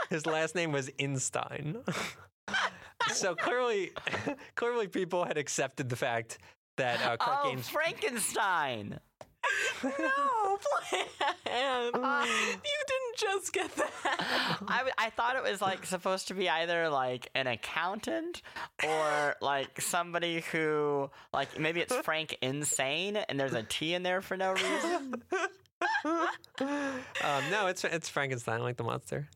His 0.08 0.26
last 0.26 0.54
name 0.54 0.72
was 0.72 0.88
Instein. 0.98 1.78
so 3.12 3.34
clearly, 3.34 3.92
clearly, 4.54 4.88
people 4.88 5.24
had 5.24 5.38
accepted 5.38 5.88
the 5.88 5.96
fact 5.96 6.38
that 6.76 7.00
uh, 7.02 7.16
kart 7.16 7.40
oh, 7.44 7.50
games 7.50 7.68
Frankenstein. 7.68 8.98
No 9.82 9.88
plan. 10.90 11.06
you 12.26 12.60
didn't 12.62 12.79
just 13.20 13.52
get 13.52 13.74
that. 13.76 13.90
I, 14.68 14.78
w- 14.78 14.94
I 14.98 15.10
thought 15.10 15.36
it 15.36 15.42
was 15.42 15.60
like 15.60 15.84
supposed 15.86 16.28
to 16.28 16.34
be 16.34 16.48
either 16.48 16.88
like 16.88 17.30
an 17.34 17.46
accountant 17.46 18.42
or 18.84 19.36
like 19.40 19.80
somebody 19.80 20.42
who 20.52 21.10
like 21.32 21.58
maybe 21.58 21.80
it's 21.80 21.94
Frank 21.96 22.36
Insane 22.42 23.16
and 23.16 23.38
there's 23.38 23.54
a 23.54 23.62
T 23.62 23.94
in 23.94 24.02
there 24.02 24.20
for 24.20 24.36
no 24.36 24.52
reason. 24.52 25.22
um, 26.04 27.44
no, 27.50 27.66
it's 27.66 27.84
it's 27.84 28.08
Frankenstein, 28.08 28.60
like 28.62 28.76
the 28.76 28.84
monster. 28.84 29.28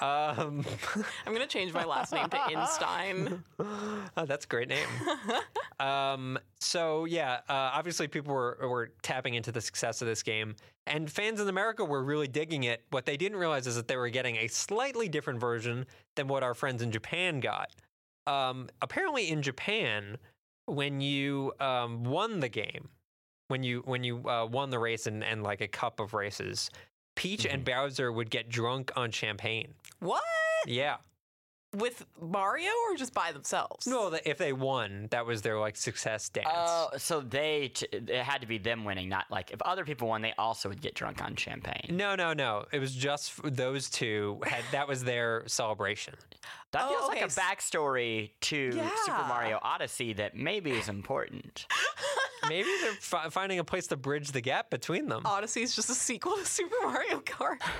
Um, 0.00 0.64
I'm 1.26 1.32
gonna 1.32 1.46
change 1.46 1.72
my 1.74 1.84
last 1.84 2.12
name 2.12 2.28
to 2.28 2.40
Einstein. 2.40 3.44
oh, 3.58 4.26
that's 4.26 4.44
a 4.46 4.48
great 4.48 4.68
name. 4.68 4.88
um, 5.80 6.38
so 6.60 7.04
yeah, 7.04 7.40
uh, 7.48 7.70
obviously 7.74 8.08
people 8.08 8.32
were 8.32 8.58
were 8.62 8.92
tapping 9.02 9.34
into 9.34 9.52
the 9.52 9.60
success 9.60 10.00
of 10.00 10.08
this 10.08 10.22
game, 10.22 10.56
and 10.86 11.10
fans 11.10 11.40
in 11.40 11.48
America 11.48 11.84
were 11.84 12.02
really 12.02 12.28
digging 12.28 12.64
it. 12.64 12.84
What 12.90 13.04
they 13.04 13.18
didn't 13.18 13.38
realize 13.38 13.66
is 13.66 13.76
that 13.76 13.86
they 13.86 13.96
were 13.96 14.08
getting 14.08 14.36
a 14.36 14.48
slightly 14.48 15.08
different 15.08 15.40
version 15.40 15.84
than 16.16 16.26
what 16.26 16.42
our 16.42 16.54
friends 16.54 16.80
in 16.80 16.90
Japan 16.90 17.40
got. 17.40 17.70
Um, 18.26 18.68
apparently, 18.80 19.30
in 19.30 19.42
Japan, 19.42 20.16
when 20.66 21.02
you 21.02 21.52
um, 21.60 22.04
won 22.04 22.40
the 22.40 22.48
game, 22.48 22.88
when 23.48 23.62
you 23.62 23.82
when 23.84 24.04
you 24.04 24.26
uh, 24.26 24.46
won 24.46 24.70
the 24.70 24.78
race 24.78 25.06
and, 25.06 25.22
and 25.22 25.42
like 25.42 25.60
a 25.60 25.68
cup 25.68 26.00
of 26.00 26.14
races, 26.14 26.70
Peach 27.14 27.44
and 27.44 27.64
mm-hmm. 27.64 27.82
Bowser 27.84 28.10
would 28.12 28.30
get 28.30 28.48
drunk 28.48 28.90
on 28.96 29.10
champagne. 29.10 29.74
What? 30.00 30.22
Yeah. 30.66 30.96
with 31.74 32.04
Mario 32.20 32.70
or 32.90 32.96
just 32.96 33.14
by 33.14 33.32
themselves? 33.32 33.86
No, 33.86 34.14
if 34.26 34.36
they 34.38 34.52
won, 34.52 35.08
that 35.10 35.24
was 35.24 35.40
their 35.42 35.58
like 35.58 35.76
success 35.76 36.28
dance. 36.28 36.48
Oh, 36.52 36.88
so 36.98 37.20
they 37.20 37.68
t- 37.74 37.86
it 37.92 38.10
had 38.22 38.42
to 38.42 38.46
be 38.46 38.58
them 38.58 38.84
winning, 38.84 39.08
not 39.08 39.24
like 39.30 39.50
if 39.52 39.62
other 39.62 39.84
people 39.84 40.08
won, 40.08 40.20
they 40.22 40.34
also 40.36 40.68
would 40.68 40.80
get 40.82 40.94
drunk 40.94 41.22
on 41.22 41.34
champagne. 41.36 41.96
no, 41.96 42.14
no, 42.14 42.32
no. 42.34 42.64
It 42.72 42.78
was 42.78 42.94
just 42.94 43.32
those 43.42 43.88
two 43.88 44.40
had 44.44 44.62
that 44.72 44.86
was 44.86 45.02
their 45.04 45.44
celebration. 45.46 46.14
That 46.72 46.82
Oh, 46.84 46.88
feels 46.90 47.10
okay, 47.10 47.22
like 47.22 47.30
a 47.30 47.34
backstory 47.40 48.30
to 48.42 48.72
Super 49.04 49.24
Mario 49.28 49.58
Odyssey 49.62 50.12
that 50.14 50.36
maybe 50.36 50.72
is 50.72 50.88
important. 50.88 51.66
Maybe 52.48 52.68
they're 52.80 52.92
fi- 52.94 53.28
finding 53.28 53.58
a 53.58 53.64
place 53.64 53.86
to 53.88 53.96
bridge 53.96 54.32
the 54.32 54.40
gap 54.40 54.70
between 54.70 55.08
them. 55.08 55.22
Odyssey 55.24 55.62
is 55.62 55.74
just 55.74 55.90
a 55.90 55.94
sequel 55.94 56.36
to 56.36 56.44
Super 56.44 56.76
Mario 56.82 57.20
Kart. 57.20 57.58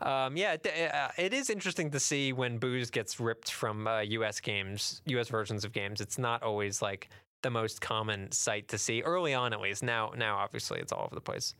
Um, 0.00 0.36
yeah, 0.36 0.52
it, 0.54 0.94
uh, 0.94 1.08
it 1.18 1.34
is 1.34 1.50
interesting 1.50 1.90
to 1.90 2.00
see 2.00 2.32
when 2.32 2.58
booze 2.58 2.90
gets 2.90 3.20
ripped 3.20 3.50
from 3.50 3.86
uh, 3.86 4.00
U.S. 4.00 4.40
games, 4.40 5.02
U.S. 5.06 5.28
versions 5.28 5.64
of 5.64 5.72
games. 5.72 6.00
It's 6.00 6.16
not 6.16 6.42
always 6.42 6.80
like 6.80 7.10
the 7.42 7.50
most 7.50 7.80
common 7.80 8.30
sight 8.32 8.68
to 8.68 8.78
see 8.78 9.02
early 9.02 9.34
on, 9.34 9.52
at 9.52 9.60
least. 9.60 9.82
Now, 9.82 10.12
now 10.16 10.36
obviously 10.36 10.80
it's 10.80 10.92
all 10.92 11.04
over 11.04 11.14
the 11.14 11.20
place. 11.20 11.54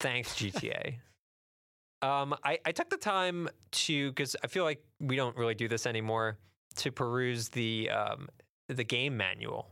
Thanks 0.00 0.34
GTA. 0.34 0.94
um, 2.02 2.34
I, 2.44 2.58
I 2.64 2.72
took 2.72 2.88
the 2.88 2.96
time 2.96 3.48
to 3.72 4.10
because 4.10 4.36
I 4.42 4.46
feel 4.46 4.64
like 4.64 4.82
we 5.00 5.16
don't 5.16 5.36
really 5.36 5.54
do 5.54 5.68
this 5.68 5.86
anymore 5.86 6.38
to 6.76 6.92
peruse 6.92 7.48
the 7.48 7.90
um, 7.90 8.28
the 8.68 8.84
game 8.84 9.16
manual 9.16 9.70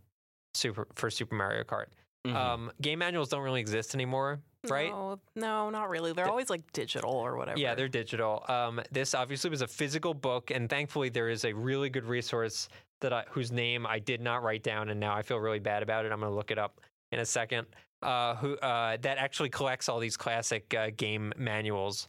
super 0.57 0.87
for 0.95 1.11
Super 1.11 1.35
Mario 1.35 1.65
Kart. 1.65 1.87
Mhm. 2.27 2.35
Um, 2.35 2.73
game 2.81 2.99
manuals 2.99 3.29
don't 3.29 3.43
really 3.43 3.61
exist 3.61 3.95
anymore, 3.95 4.41
right? 4.69 4.91
No, 4.91 5.21
no, 5.37 5.71
not 5.71 5.89
really. 5.89 6.13
They're 6.13 6.29
always 6.29 6.51
like 6.51 6.73
digital 6.73 7.13
or 7.13 7.37
whatever. 7.37 7.59
Yeah, 7.59 7.75
they're 7.77 7.89
digital. 7.89 8.45
Um, 8.49 8.81
this 8.91 9.15
obviously 9.15 9.51
was 9.51 9.63
a 9.63 9.69
physical 9.69 10.13
book, 10.13 10.51
and 10.51 10.69
thankfully 10.69 11.09
there 11.09 11.29
is 11.29 11.45
a 11.45 11.53
really 11.53 11.89
good 11.89 12.05
resource 12.05 12.69
that 13.01 13.13
I, 13.13 13.25
whose 13.29 13.53
name 13.53 13.87
I 13.87 14.01
did 14.01 14.21
not 14.21 14.43
write 14.43 14.65
down, 14.65 14.89
and 14.89 14.99
now 14.99 15.15
I 15.15 15.23
feel 15.23 15.39
really 15.39 15.61
bad 15.61 15.83
about 15.83 16.05
it. 16.05 16.11
I'm 16.11 16.19
going 16.19 16.33
to 16.33 16.37
look 16.37 16.51
it 16.51 16.59
up 16.59 16.81
in 17.13 17.21
a 17.21 17.27
second. 17.27 17.67
Uh, 18.03 18.35
who 18.37 18.57
uh, 18.59 18.97
that 19.01 19.19
actually 19.19 19.49
collects 19.49 19.89
all 19.89 19.99
these 19.99 20.17
classic 20.17 20.75
uh, 20.75 20.91
game 20.97 21.33
manuals, 21.37 22.09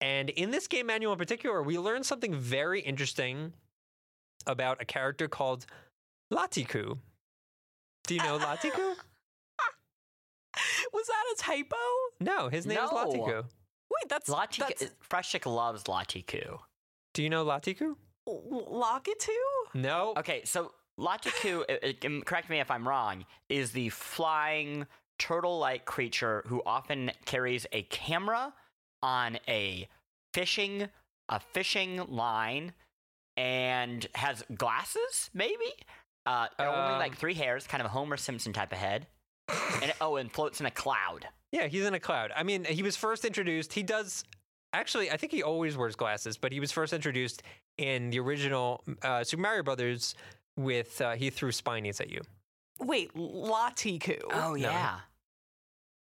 and 0.00 0.28
in 0.30 0.50
this 0.50 0.66
game 0.66 0.86
manual 0.86 1.12
in 1.12 1.18
particular, 1.18 1.62
we 1.62 1.78
learn 1.78 2.02
something 2.02 2.34
very 2.34 2.80
interesting 2.80 3.54
about 4.46 4.82
a 4.82 4.84
character 4.84 5.26
called 5.26 5.66
Latiku. 6.32 6.98
Do 8.06 8.14
you 8.14 8.22
know 8.22 8.38
Latiku? 8.38 8.94
Was 10.92 11.06
that 11.06 11.24
a 11.32 11.36
typo? 11.38 11.76
No, 12.20 12.48
his 12.48 12.66
name 12.66 12.78
is 12.78 12.90
No. 12.90 12.96
Latiku. 12.96 13.44
Wait, 13.44 14.08
that's 14.08 14.28
Latiku, 14.28 14.58
that's 14.58 14.90
Frushtick 15.08 15.46
loves 15.46 15.84
Latiku. 15.84 16.58
Do 17.12 17.22
you 17.22 17.30
know 17.30 17.44
Latiku? 17.44 17.96
Lakitu? 18.28 19.28
No. 19.74 20.14
Okay, 20.16 20.42
so 20.44 20.72
Latiku, 20.98 21.60
uh, 21.68 21.86
uh, 21.86 22.06
um, 22.06 22.22
correct 22.22 22.50
me 22.50 22.60
if 22.60 22.70
I'm 22.70 22.86
wrong, 22.86 23.24
is 23.48 23.72
the 23.72 23.88
flying 23.90 24.86
turtle-like 25.18 25.84
creature 25.84 26.42
who 26.46 26.62
often 26.66 27.12
carries 27.24 27.66
a 27.72 27.82
camera 27.84 28.52
on 29.02 29.38
a 29.48 29.88
fishing 30.32 30.88
a 31.28 31.40
fishing 31.40 32.04
line 32.08 32.72
and 33.36 34.06
has 34.14 34.44
glasses, 34.54 35.30
maybe. 35.32 35.72
Uh, 36.26 36.46
only 36.58 36.72
Um, 36.74 36.98
like 36.98 37.16
three 37.16 37.34
hairs, 37.34 37.66
kind 37.66 37.80
of 37.80 37.86
a 37.86 37.90
Homer 37.90 38.16
Simpson 38.16 38.52
type 38.52 38.72
of 38.72 38.78
head. 38.78 39.06
and 39.82 39.92
oh, 40.00 40.16
and 40.16 40.32
floats 40.32 40.60
in 40.60 40.66
a 40.66 40.70
cloud. 40.70 41.26
Yeah, 41.52 41.66
he's 41.66 41.84
in 41.84 41.92
a 41.94 42.00
cloud. 42.00 42.32
I 42.34 42.42
mean, 42.42 42.64
he 42.64 42.82
was 42.82 42.96
first 42.96 43.24
introduced. 43.24 43.72
He 43.74 43.82
does 43.82 44.24
actually. 44.72 45.10
I 45.10 45.16
think 45.18 45.32
he 45.32 45.42
always 45.42 45.76
wears 45.76 45.96
glasses, 45.96 46.36
but 46.38 46.50
he 46.52 46.60
was 46.60 46.72
first 46.72 46.92
introduced 46.92 47.42
in 47.78 48.10
the 48.10 48.18
original 48.20 48.82
uh, 49.02 49.22
Super 49.24 49.42
Mario 49.42 49.62
Brothers. 49.62 50.14
With 50.56 51.00
uh, 51.00 51.12
he 51.16 51.30
threw 51.30 51.50
spinies 51.50 52.00
at 52.00 52.10
you. 52.10 52.20
Wait, 52.80 53.12
Latiku. 53.14 54.18
Oh 54.32 54.54
yeah. 54.54 55.00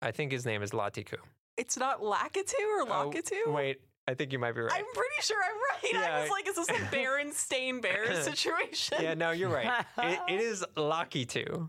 I 0.02 0.10
think 0.12 0.32
his 0.32 0.46
name 0.46 0.62
is 0.62 0.70
Latiku. 0.70 1.16
It's 1.58 1.76
not 1.76 2.00
Lakitu 2.00 2.54
or 2.54 2.82
Oh, 2.90 3.10
Lakitu? 3.12 3.52
wait, 3.52 3.80
I 4.10 4.14
think 4.14 4.32
you 4.32 4.38
might 4.40 4.52
be 4.56 4.60
right. 4.62 4.72
I'm 4.74 4.84
pretty 4.92 5.14
sure 5.22 5.36
I'm 5.40 5.56
right. 5.56 5.92
Yeah, 6.08 6.16
I 6.16 6.20
was 6.22 6.30
like, 6.30 6.48
is 6.48 6.56
this 6.56 6.68
a 6.68 6.72
Berenstain 6.94 7.80
Bear 7.80 8.14
situation? 8.22 8.98
yeah, 9.00 9.14
no, 9.14 9.30
you're 9.30 9.48
right. 9.48 9.84
it, 9.98 10.18
it 10.28 10.40
is 10.40 10.64
Lakitu. 10.76 11.68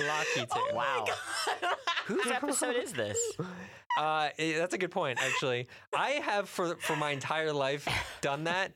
Lakitu. 0.00 0.46
Oh 0.50 0.68
my 0.72 0.76
Wow. 0.76 1.04
God. 1.06 1.76
Whose 2.06 2.26
episode 2.26 2.74
is 2.76 2.92
this? 2.92 3.16
Uh, 3.96 4.28
eh, 4.38 4.58
that's 4.58 4.74
a 4.74 4.78
good 4.78 4.90
point, 4.90 5.18
actually. 5.24 5.68
I 5.96 6.10
have 6.24 6.48
for 6.48 6.76
for 6.76 6.96
my 6.96 7.10
entire 7.10 7.52
life 7.52 7.86
done 8.20 8.44
that, 8.44 8.72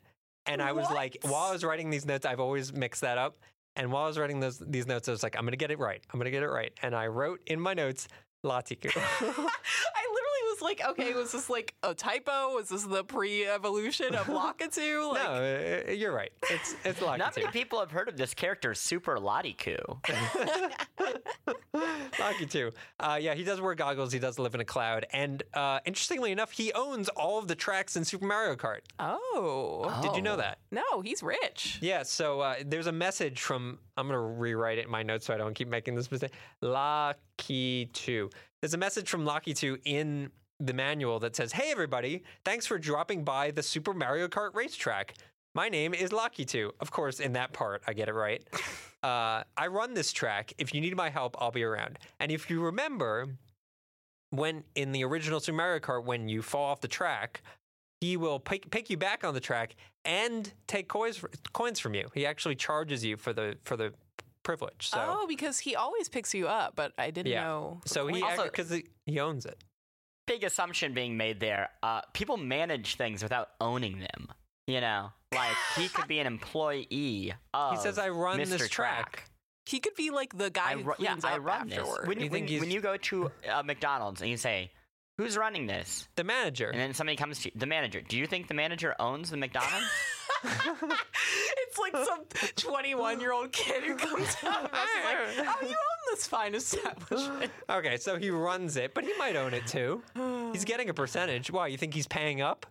and 0.47 0.63
I 0.63 0.73
was 0.73 0.89
like, 0.91 1.19
while 1.23 1.49
I 1.49 1.53
was 1.53 1.65
writing 1.65 1.91
these 1.91 2.07
notes, 2.07 2.25
I've 2.25 2.41
always 2.41 2.73
mixed 2.73 3.01
that 3.03 3.19
up. 3.19 3.39
And 3.77 3.93
while 3.93 4.05
I 4.05 4.07
was 4.07 4.19
writing 4.19 4.41
those 4.41 4.59
these 4.61 4.87
notes, 4.87 5.09
I 5.09 5.13
was 5.13 5.23
like, 5.23 5.37
I'm 5.37 5.45
gonna 5.45 5.57
get 5.57 5.71
it 5.71 5.79
right. 5.79 6.01
I'm 6.13 6.19
gonna 6.19 6.31
get 6.31 6.43
it 6.43 6.49
right. 6.49 6.73
And 6.83 6.95
I 6.95 7.09
wrote 7.09 7.41
in 7.47 7.61
my 7.61 7.75
notes, 7.75 8.09
Latiku. 8.47 8.91
I 10.61 10.65
was 10.65 10.79
like, 10.79 10.89
okay, 10.91 11.15
was 11.15 11.33
this 11.33 11.49
like 11.49 11.75
a 11.83 11.95
typo? 11.95 12.55
Was 12.55 12.69
this 12.69 12.85
the 12.85 13.03
pre-evolution 13.05 14.15
of 14.15 14.27
Lakitu? 14.27 15.13
Like, 15.13 15.23
no, 15.25 15.35
eh, 15.43 15.93
you're 15.93 16.13
right. 16.13 16.33
It's 16.51 16.75
it's 16.85 17.01
Not 17.01 17.35
many 17.37 17.49
people 17.49 17.81
have 17.81 17.91
heard 17.91 18.09
of 18.09 18.17
this 18.17 18.35
character, 18.35 18.75
Super 18.75 19.17
Latiku. 19.17 19.79
Lakitu. 22.19 22.73
Uh, 23.01 23.19
yeah, 23.21 23.35
he 23.35 23.45
does 23.45 23.61
wear 23.61 23.75
goggles. 23.75 24.13
He 24.13 24.19
does 24.19 24.39
live 24.39 24.55
in 24.55 24.61
a 24.61 24.65
cloud. 24.65 25.07
And 25.13 25.43
uh, 25.55 25.81
interestingly 25.87 26.33
enough, 26.33 26.51
he 26.53 26.73
owns 26.75 27.09
all 27.11 27.39
of 27.39 27.49
the 27.49 27.55
tracks 27.55 27.97
in 27.97 28.05
Super 28.05 28.27
Mario 28.27 28.57
Kart. 28.57 28.81
oh. 28.99 29.99
Did 30.03 30.17
you 30.17 30.23
know 30.23 30.35
Oh. 30.35 30.37
that? 30.37 30.59
No, 30.71 31.01
he's 31.03 31.23
rich. 31.23 31.79
Yeah, 31.81 32.03
so 32.03 32.41
uh, 32.41 32.57
there's 32.65 32.87
a 32.87 32.93
message 32.93 33.41
from, 33.41 33.79
I'm 33.97 34.07
going 34.07 34.15
to 34.19 34.41
rewrite 34.41 34.79
it 34.79 34.85
in 34.85 34.91
my 34.91 35.03
notes 35.03 35.27
so 35.27 35.35
I 35.35 35.39
don't 35.39 35.55
keep 35.55 35.69
making 35.69 35.95
this 35.95 36.11
mistake. 36.11 36.33
Lakitu. 36.63 38.31
There's 38.61 38.75
a 38.75 38.79
message 38.79 39.09
from 39.09 39.25
Lakitu 39.25 39.79
in 39.85 40.31
the 40.61 40.75
manual 40.75 41.19
that 41.21 41.35
says, 41.35 41.53
Hey, 41.53 41.71
everybody, 41.73 42.23
thanks 42.45 42.67
for 42.67 42.79
dropping 42.79 43.25
by 43.25 43.51
the 43.51 43.63
Super 43.63 43.95
Mario 43.95 44.29
Kart 44.29 44.55
racetrack. 44.55 45.15
My 45.55 45.69
name 45.69 45.95
is 45.95 46.11
Lakitu. 46.11 46.71
Of 46.79 46.91
course, 46.93 47.19
in 47.19 47.33
that 47.33 47.53
part, 47.53 47.83
I 47.87 47.93
get 47.95 48.09
it 48.09 48.15
right. 48.15 48.43
Uh, 49.03 49.43
I 49.57 49.69
run 49.69 49.95
this 49.95 50.13
track. 50.13 50.53
If 50.59 50.75
you 50.75 50.81
need 50.83 50.95
my 50.95 51.09
help, 51.09 51.35
I'll 51.41 51.51
be 51.51 51.63
around. 51.63 51.99
And 52.21 52.31
if 52.31 52.51
you 52.51 52.61
remember, 52.61 53.29
when 54.29 54.63
in 54.75 54.93
the 54.93 55.05
original 55.05 55.41
Super 55.41 55.57
Mario 55.57 55.79
Kart, 55.81 56.05
when 56.05 56.29
you 56.29 56.43
fall 56.43 56.67
off 56.67 56.83
the 56.83 56.89
track, 56.89 57.41
he 58.03 58.19
will 58.19 58.39
pick, 58.39 58.71
pick 58.71 58.91
you 58.91 58.99
back 58.99 59.25
on 59.25 59.33
the 59.33 59.41
track 59.41 59.75
and 60.05 60.53
take 60.67 60.87
coins 60.89 61.25
coins 61.55 61.79
from 61.79 61.95
you. 61.95 62.09
He 62.13 62.27
actually 62.27 62.57
charges 62.57 63.03
you 63.03 63.17
for 63.17 63.33
the 63.33 63.57
for 63.65 63.75
the 63.75 63.95
privilege. 64.43 64.89
So 64.91 64.99
oh, 65.01 65.27
because 65.27 65.59
he 65.61 65.77
always 65.77 66.11
picks 66.11 66.35
you 66.35 66.47
up, 66.47 66.77
but 66.77 66.93
I 66.99 67.11
didn't 67.11 67.33
Yeah. 67.33 67.45
know. 67.45 67.81
so 67.87 68.07
he 68.07 68.23
because 68.43 68.69
he, 68.69 68.85
he 69.07 69.19
owns 69.19 69.47
it. 69.47 69.57
Big 70.31 70.45
assumption 70.45 70.95
being 70.95 71.17
made 71.17 71.41
there. 71.41 71.71
Uh, 71.83 72.03
people 72.13 72.37
manage 72.37 72.95
things 72.95 73.21
without 73.21 73.49
owning 73.61 73.99
them. 73.99 74.29
You 74.69 74.81
know, 74.81 75.11
like 75.35 75.57
he 75.77 75.89
could 75.89 76.07
be 76.07 76.21
an 76.21 76.29
employee 76.29 77.35
of. 77.53 77.73
He 77.73 77.79
says, 77.79 77.99
"I 77.99 78.11
run 78.11 78.39
Mr. 78.39 78.59
this 78.59 78.69
track." 78.69 79.25
he 79.67 79.81
could 79.81 79.95
be 79.95 80.11
like 80.11 80.37
the 80.37 80.51
guy 80.51 80.71
I 80.71 80.75
who 80.75 80.83
ru- 80.85 80.95
yeah, 80.99 81.11
cleans 81.11 81.25
I 81.25 81.33
up 81.35 81.45
run 81.45 81.69
this. 81.69 81.79
When, 82.05 82.21
You 82.21 82.31
when, 82.31 82.47
think 82.47 82.61
when 82.61 82.71
you 82.71 82.81
go 82.81 82.97
to 82.97 83.31
uh, 83.51 83.63
McDonald's 83.65 84.21
and 84.21 84.31
you 84.31 84.37
say, 84.37 84.71
"Who's 85.19 85.37
running 85.37 85.67
this?" 85.67 86.09
The 86.15 86.25
manager. 86.25 86.71
and 86.71 86.79
then 86.79 86.95
somebody 86.95 87.17
comes 87.17 87.41
to 87.41 87.49
you, 87.49 87.53
the 87.57 87.67
manager. 87.67 88.01
Do 88.01 88.17
you 88.17 88.27
think 88.27 88.47
the 88.49 88.55
manager 88.55 88.95
owns 89.01 89.31
the 89.31 89.37
McDonald's? 89.37 89.87
it's 90.45 91.79
like 91.79 91.97
some 91.97 92.25
21 92.57 93.21
year 93.21 93.33
old 93.33 93.53
kid 93.53 93.83
who 93.85 93.97
comes 93.97 94.37
out 94.45 94.71
and 94.73 95.31
is 95.33 95.39
like, 95.39 95.49
oh, 95.49 95.67
you 95.67 95.75
this 96.11 96.27
fine 96.27 96.55
establishment. 96.55 97.51
okay, 97.71 97.97
so 97.97 98.17
he 98.19 98.31
runs 98.31 98.77
it, 98.77 98.95
but 98.95 99.05
he 99.05 99.13
might 99.19 99.37
own 99.37 99.55
it 99.55 99.67
too. 99.67 100.03
He's 100.53 100.65
getting 100.65 100.89
a 100.89 100.95
percentage. 100.95 101.51
Why? 101.51 101.67
You 101.69 101.77
think 101.77 101.95
he's 101.95 102.07
paying 102.09 102.41
up? 102.41 102.67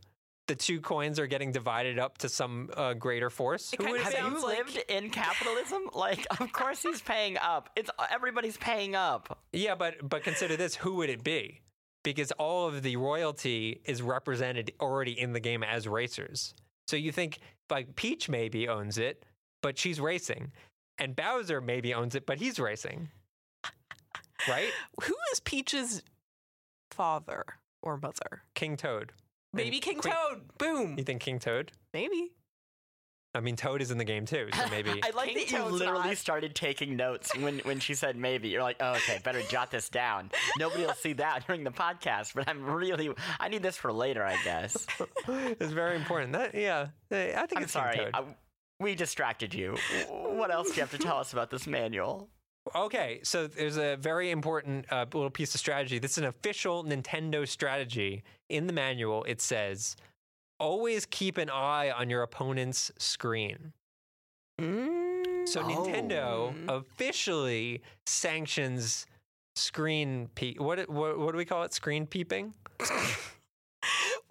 The 0.47 0.55
two 0.55 0.81
coins 0.81 1.19
are 1.19 1.27
getting 1.27 1.51
divided 1.51 1.99
up 1.99 2.17
to 2.19 2.29
some 2.29 2.69
uh, 2.75 2.95
greater 2.95 3.29
force. 3.29 3.71
It 3.71 3.77
Who 3.77 3.83
kind 3.83 3.91
would 3.93 4.01
of 4.01 4.07
it 4.07 4.15
Have 4.15 4.25
be? 4.25 4.29
sounds 4.31 4.41
you 4.41 4.47
like- 4.47 4.57
lived 4.57 4.83
in 4.89 5.09
capitalism? 5.11 5.81
Like, 5.93 6.25
of 6.39 6.51
course 6.51 6.81
he's 6.81 7.01
paying 7.01 7.37
up. 7.37 7.69
It's 7.75 7.89
everybody's 8.11 8.57
paying 8.57 8.95
up. 8.95 9.39
Yeah, 9.53 9.75
but 9.75 10.07
but 10.07 10.23
consider 10.23 10.55
this: 10.57 10.75
who 10.75 10.95
would 10.95 11.09
it 11.09 11.23
be? 11.23 11.61
Because 12.03 12.31
all 12.33 12.67
of 12.67 12.81
the 12.81 12.95
royalty 12.95 13.81
is 13.85 14.01
represented 14.01 14.71
already 14.79 15.19
in 15.19 15.33
the 15.33 15.39
game 15.39 15.61
as 15.63 15.87
racers. 15.87 16.53
So 16.87 16.95
you 16.95 17.11
think 17.11 17.39
like 17.69 17.95
Peach 17.95 18.27
maybe 18.29 18.67
owns 18.67 18.97
it, 18.97 19.23
but 19.61 19.77
she's 19.77 19.99
racing, 19.99 20.51
and 20.97 21.15
Bowser 21.15 21.61
maybe 21.61 21.93
owns 21.93 22.15
it, 22.15 22.25
but 22.25 22.37
he's 22.39 22.59
racing. 22.59 23.09
Right? 24.47 24.71
Who 25.03 25.15
is 25.31 25.39
Peach's 25.39 26.01
father 26.91 27.43
or 27.81 27.97
mother? 27.97 28.43
King 28.55 28.77
Toad. 28.77 29.11
Maybe 29.53 29.79
King 29.79 29.99
Queen- 29.99 30.13
Toad. 30.13 30.41
Boom. 30.57 30.95
You 30.97 31.03
think 31.03 31.21
King 31.21 31.39
Toad? 31.39 31.71
Maybe. 31.93 32.31
I 33.35 33.41
mean, 33.41 33.55
Toad 33.55 33.81
is 33.81 33.91
in 33.91 33.99
the 33.99 34.03
game 34.05 34.25
too, 34.25 34.49
so 34.53 34.67
maybe. 34.71 35.01
I 35.03 35.11
like 35.11 35.27
King 35.29 35.37
that 35.37 35.51
you 35.51 35.57
Toad's 35.57 35.73
literally 35.79 36.09
not. 36.09 36.17
started 36.17 36.55
taking 36.55 36.95
notes 36.95 37.35
when, 37.37 37.59
when 37.59 37.79
she 37.79 37.93
said 37.93 38.15
maybe. 38.15 38.49
You're 38.49 38.63
like, 38.63 38.77
oh, 38.79 38.93
okay, 38.93 39.19
better 39.23 39.41
jot 39.43 39.69
this 39.69 39.87
down. 39.89 40.31
Nobody 40.57 40.83
will 40.85 40.93
see 40.93 41.13
that 41.13 41.45
during 41.45 41.63
the 41.63 41.71
podcast, 41.71 42.33
but 42.33 42.47
I'm 42.47 42.63
really, 42.65 43.09
I 43.39 43.47
need 43.49 43.61
this 43.61 43.77
for 43.77 43.93
later, 43.93 44.23
I 44.23 44.37
guess. 44.43 44.87
it's 45.27 45.71
very 45.71 45.95
important. 45.95 46.33
That 46.33 46.55
yeah, 46.55 46.87
eh, 47.11 47.33
I 47.35 47.45
think 47.45 47.57
I'm 47.57 47.63
it's 47.63 47.73
King. 47.73 47.83
Toad. 47.93 48.11
I, 48.15 48.23
we 48.79 48.95
distracted 48.95 49.53
you. 49.53 49.75
What 50.09 50.51
else 50.51 50.69
do 50.69 50.75
you 50.75 50.81
have 50.81 50.91
to 50.91 50.97
tell 50.97 51.17
us 51.17 51.33
about 51.33 51.51
this 51.51 51.67
manual? 51.67 52.29
Okay, 52.75 53.19
so 53.23 53.47
there's 53.47 53.77
a 53.77 53.97
very 53.97 54.31
important 54.31 54.85
uh, 54.91 55.05
little 55.13 55.29
piece 55.29 55.53
of 55.53 55.59
strategy. 55.59 55.99
This 55.99 56.11
is 56.11 56.19
an 56.19 56.25
official 56.25 56.83
Nintendo 56.83 57.47
strategy. 57.47 58.23
In 58.49 58.67
the 58.67 58.73
manual, 58.73 59.23
it 59.25 59.41
says, 59.41 59.95
always 60.59 61.05
keep 61.05 61.37
an 61.37 61.49
eye 61.49 61.91
on 61.91 62.09
your 62.09 62.23
opponent's 62.23 62.91
screen. 62.97 63.73
Mm. 64.59 65.47
So 65.47 65.63
Nintendo 65.63 66.53
officially 66.67 67.81
sanctions 68.05 69.05
screen 69.55 70.29
pe- 70.35 70.55
what, 70.55 70.89
what 70.89 71.17
what 71.17 71.31
do 71.31 71.37
we 71.37 71.45
call 71.45 71.63
it? 71.63 71.73
Screen 71.73 72.05
peeping? 72.05 72.53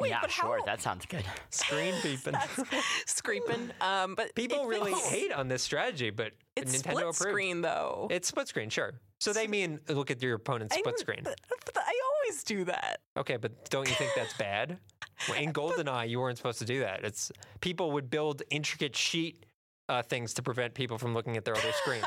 Wait, 0.00 0.11
yeah, 0.11 0.19
but 0.21 0.31
sure. 0.31 0.59
how? 0.61 0.64
That 0.64 0.81
sounds 0.81 1.07
good. 1.07 1.25
Screen 1.50 1.95
peeping. 2.02 2.33
That's 2.33 2.55
screeping. 3.07 3.71
Um, 3.83 4.14
but 4.14 4.35
People 4.35 4.62
if 4.62 4.69
really 4.69 4.93
it's- 4.93 5.09
hate 5.11 5.33
on 5.33 5.49
this 5.49 5.62
strategy, 5.62 6.11
but 6.11 6.33
It's 6.57 6.73
Nintendo 6.76 6.78
split 6.90 6.97
approved. 6.97 7.17
screen 7.17 7.61
though. 7.62 8.07
It's 8.11 8.28
split 8.28 8.47
screen, 8.49 8.71
sure. 8.71 8.95
So 9.21 9.33
they 9.33 9.49
mean 9.49 9.81
look 9.88 10.11
at 10.12 10.23
your 10.23 10.35
opponent's 10.37 10.76
I 10.76 10.81
split 10.81 10.99
screen. 11.00 11.21
but- 11.25 11.40
but 11.64 11.76
I 11.85 11.93
always 12.23 12.45
do 12.45 12.64
that. 12.64 13.00
Okay, 13.17 13.37
but 13.37 13.69
don't 13.71 13.88
you 13.88 13.95
think 13.97 14.12
that's 14.17 14.35
bad? 14.35 14.78
In 15.37 15.52
GoldenEye, 15.52 16.09
you 16.09 16.21
weren't 16.21 16.37
supposed 16.37 16.61
to 16.61 16.64
do 16.64 16.81
that. 16.81 17.05
It's 17.05 17.31
people 17.61 17.90
would 17.93 18.09
build 18.09 18.43
intricate 18.50 18.95
sheet 18.97 19.45
uh, 19.88 20.02
things 20.02 20.33
to 20.35 20.43
prevent 20.43 20.75
people 20.75 20.97
from 20.99 21.12
looking 21.14 21.37
at 21.37 21.45
their 21.45 21.57
other 21.57 21.73
screens, 21.73 22.05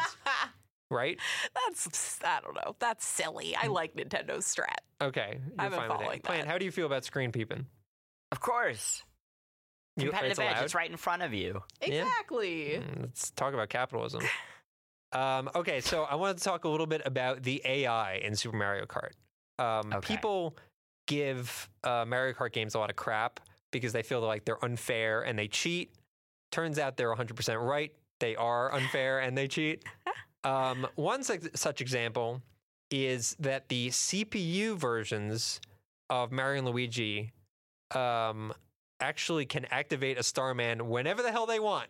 right? 0.90 1.20
That's 1.54 2.20
I 2.24 2.40
don't 2.42 2.56
know. 2.56 2.76
That's 2.80 3.06
silly. 3.06 3.56
I 3.56 3.68
like 3.68 3.96
Nintendo's 3.96 4.46
strat. 4.46 4.76
Okay, 5.02 5.40
you're 5.60 5.70
been 5.70 5.80
fine 5.80 5.90
with 5.90 6.16
it. 6.16 6.24
Plan, 6.24 6.40
that. 6.42 6.48
how 6.48 6.58
do 6.58 6.66
you 6.66 6.72
feel 6.72 6.86
about 6.86 7.04
screen 7.04 7.32
peeping? 7.32 7.66
Of 8.32 8.40
course. 8.40 9.04
You- 9.98 10.06
Competitive 10.06 10.32
it's 10.32 10.40
edge. 10.40 10.52
allowed? 10.54 10.64
It's 10.64 10.76
right 10.76 10.90
in 10.90 10.98
front 10.98 11.22
of 11.22 11.34
you. 11.34 11.62
Yeah. 11.82 12.04
Exactly. 12.04 12.82
Mm, 12.82 13.02
Let's 13.02 13.32
talk 13.32 13.54
about 13.54 13.70
capitalism. 13.70 14.22
Um, 15.14 15.50
okay, 15.56 15.82
so 15.82 16.04
I 16.04 16.16
wanted 16.16 16.38
to 16.38 16.44
talk 16.46 16.64
a 16.64 16.70
little 16.70 16.86
bit 16.86 17.02
about 17.04 17.44
the 17.44 17.62
AI 17.66 18.14
in 18.24 18.34
Super 18.34 18.56
Mario 18.56 18.86
Kart. 18.86 19.12
Um, 19.60 19.92
Okay. 19.92 20.16
People 20.16 20.56
give 21.06 21.70
uh, 21.84 22.06
Mario 22.08 22.34
Kart 22.34 22.54
games 22.54 22.76
a 22.76 22.80
lot 22.80 22.90
of 22.90 22.96
crap 22.96 23.42
because 23.72 23.92
they 23.92 24.04
feel 24.04 24.22
like 24.22 24.46
they're 24.46 24.64
unfair 24.64 25.24
and 25.24 25.38
they 25.38 25.50
cheat. 25.50 25.92
Turns 26.54 26.80
out 26.80 26.96
they're 26.96 27.14
100% 27.14 27.60
right. 27.62 27.92
They 28.22 28.38
are 28.38 28.74
unfair 28.74 29.20
and 29.20 29.38
they 29.38 29.48
cheat. 29.50 29.84
Um, 30.46 30.88
one 30.96 31.24
such, 31.24 31.42
such 31.56 31.82
example 31.82 32.42
is 32.90 33.36
that 33.42 33.68
the 33.68 33.90
CPU 33.90 34.78
versions 34.78 35.60
of 36.10 36.32
Mario 36.32 36.60
and 36.60 36.68
Luigi 36.70 37.32
um, 37.96 38.54
actually 39.00 39.46
can 39.46 39.66
activate 39.66 40.18
a 40.18 40.24
Starman 40.24 40.90
whenever 40.90 41.22
the 41.22 41.32
hell 41.32 41.46
they 41.46 41.60
want. 41.60 41.88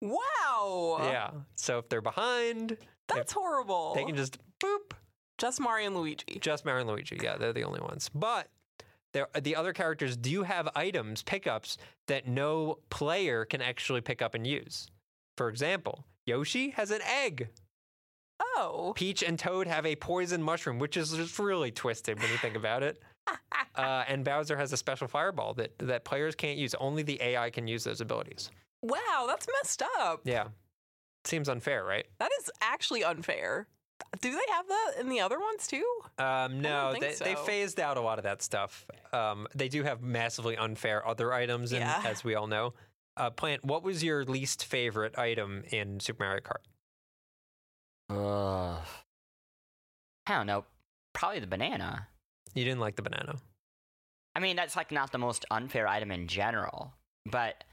Wow. 0.00 0.98
Yeah. 1.02 1.30
So 1.56 1.78
if 1.78 1.88
they're 1.88 2.00
behind, 2.00 2.76
That's 3.08 3.32
horrible. 3.32 3.94
they 3.94 4.04
can 4.04 4.16
just 4.16 4.38
boop. 4.62 4.92
Just 5.38 5.60
Mario 5.60 5.86
and 5.86 5.96
Luigi. 5.96 6.38
Just 6.40 6.64
Mario 6.64 6.82
and 6.82 6.90
Luigi. 6.90 7.18
Yeah, 7.22 7.36
they're 7.36 7.52
the 7.52 7.64
only 7.64 7.80
ones. 7.80 8.10
But 8.14 8.48
there, 9.12 9.28
the 9.40 9.56
other 9.56 9.72
characters 9.72 10.16
do 10.16 10.42
have 10.42 10.68
items, 10.74 11.22
pickups 11.22 11.78
that 12.08 12.28
no 12.28 12.78
player 12.90 13.44
can 13.44 13.62
actually 13.62 14.00
pick 14.00 14.22
up 14.22 14.34
and 14.34 14.46
use. 14.46 14.90
For 15.36 15.48
example, 15.48 16.04
Yoshi 16.26 16.70
has 16.70 16.90
an 16.90 17.00
egg. 17.02 17.48
Oh. 18.40 18.92
Peach 18.94 19.22
and 19.22 19.38
Toad 19.38 19.66
have 19.66 19.86
a 19.86 19.96
poison 19.96 20.42
mushroom, 20.42 20.78
which 20.78 20.96
is 20.96 21.12
just 21.12 21.38
really 21.38 21.70
twisted 21.70 22.18
when 22.20 22.30
you 22.30 22.36
think 22.38 22.56
about 22.56 22.82
it. 22.82 23.02
Uh, 23.76 24.04
and 24.08 24.24
Bowser 24.24 24.56
has 24.56 24.72
a 24.72 24.76
special 24.76 25.06
fireball 25.06 25.54
that, 25.54 25.72
that 25.78 26.04
players 26.04 26.34
can't 26.34 26.58
use. 26.58 26.74
Only 26.74 27.02
the 27.02 27.22
AI 27.22 27.50
can 27.50 27.66
use 27.68 27.84
those 27.84 28.00
abilities. 28.00 28.50
Wow, 28.82 29.24
that's 29.26 29.46
messed 29.60 29.82
up. 30.00 30.20
Yeah. 30.24 30.48
Seems 31.24 31.48
unfair, 31.48 31.84
right? 31.84 32.04
That 32.18 32.30
is 32.40 32.50
actually 32.60 33.04
unfair. 33.04 33.68
Do 34.20 34.30
they 34.30 34.52
have 34.52 34.66
that 34.68 34.92
in 35.00 35.08
the 35.08 35.20
other 35.20 35.38
ones 35.38 35.66
too? 35.66 35.86
Um, 36.18 36.60
no, 36.60 36.92
think 36.92 37.18
they, 37.18 37.24
they 37.24 37.34
phased 37.36 37.78
out 37.78 37.96
a 37.96 38.00
lot 38.00 38.18
of 38.18 38.24
that 38.24 38.42
stuff. 38.42 38.84
Um, 39.12 39.46
they 39.54 39.68
do 39.68 39.82
have 39.82 40.02
massively 40.02 40.56
unfair 40.56 41.06
other 41.06 41.32
items, 41.32 41.72
in, 41.72 41.80
Yeah. 41.80 42.02
as 42.04 42.24
we 42.24 42.34
all 42.34 42.48
know. 42.48 42.74
Uh, 43.16 43.30
Plant, 43.30 43.64
what 43.64 43.82
was 43.82 44.02
your 44.02 44.24
least 44.24 44.64
favorite 44.64 45.16
item 45.16 45.62
in 45.70 46.00
Super 46.00 46.24
Mario 46.24 46.40
Kart? 46.40 46.64
Ugh. 48.10 48.86
I 50.26 50.36
don't 50.36 50.46
know. 50.46 50.64
Probably 51.12 51.40
the 51.40 51.46
banana. 51.46 52.08
You 52.54 52.64
didn't 52.64 52.80
like 52.80 52.96
the 52.96 53.02
banana. 53.02 53.36
I 54.34 54.40
mean, 54.40 54.56
that's 54.56 54.76
like 54.76 54.92
not 54.92 55.12
the 55.12 55.18
most 55.18 55.44
unfair 55.50 55.86
item 55.88 56.10
in 56.10 56.28
general, 56.28 56.94
but 57.26 57.64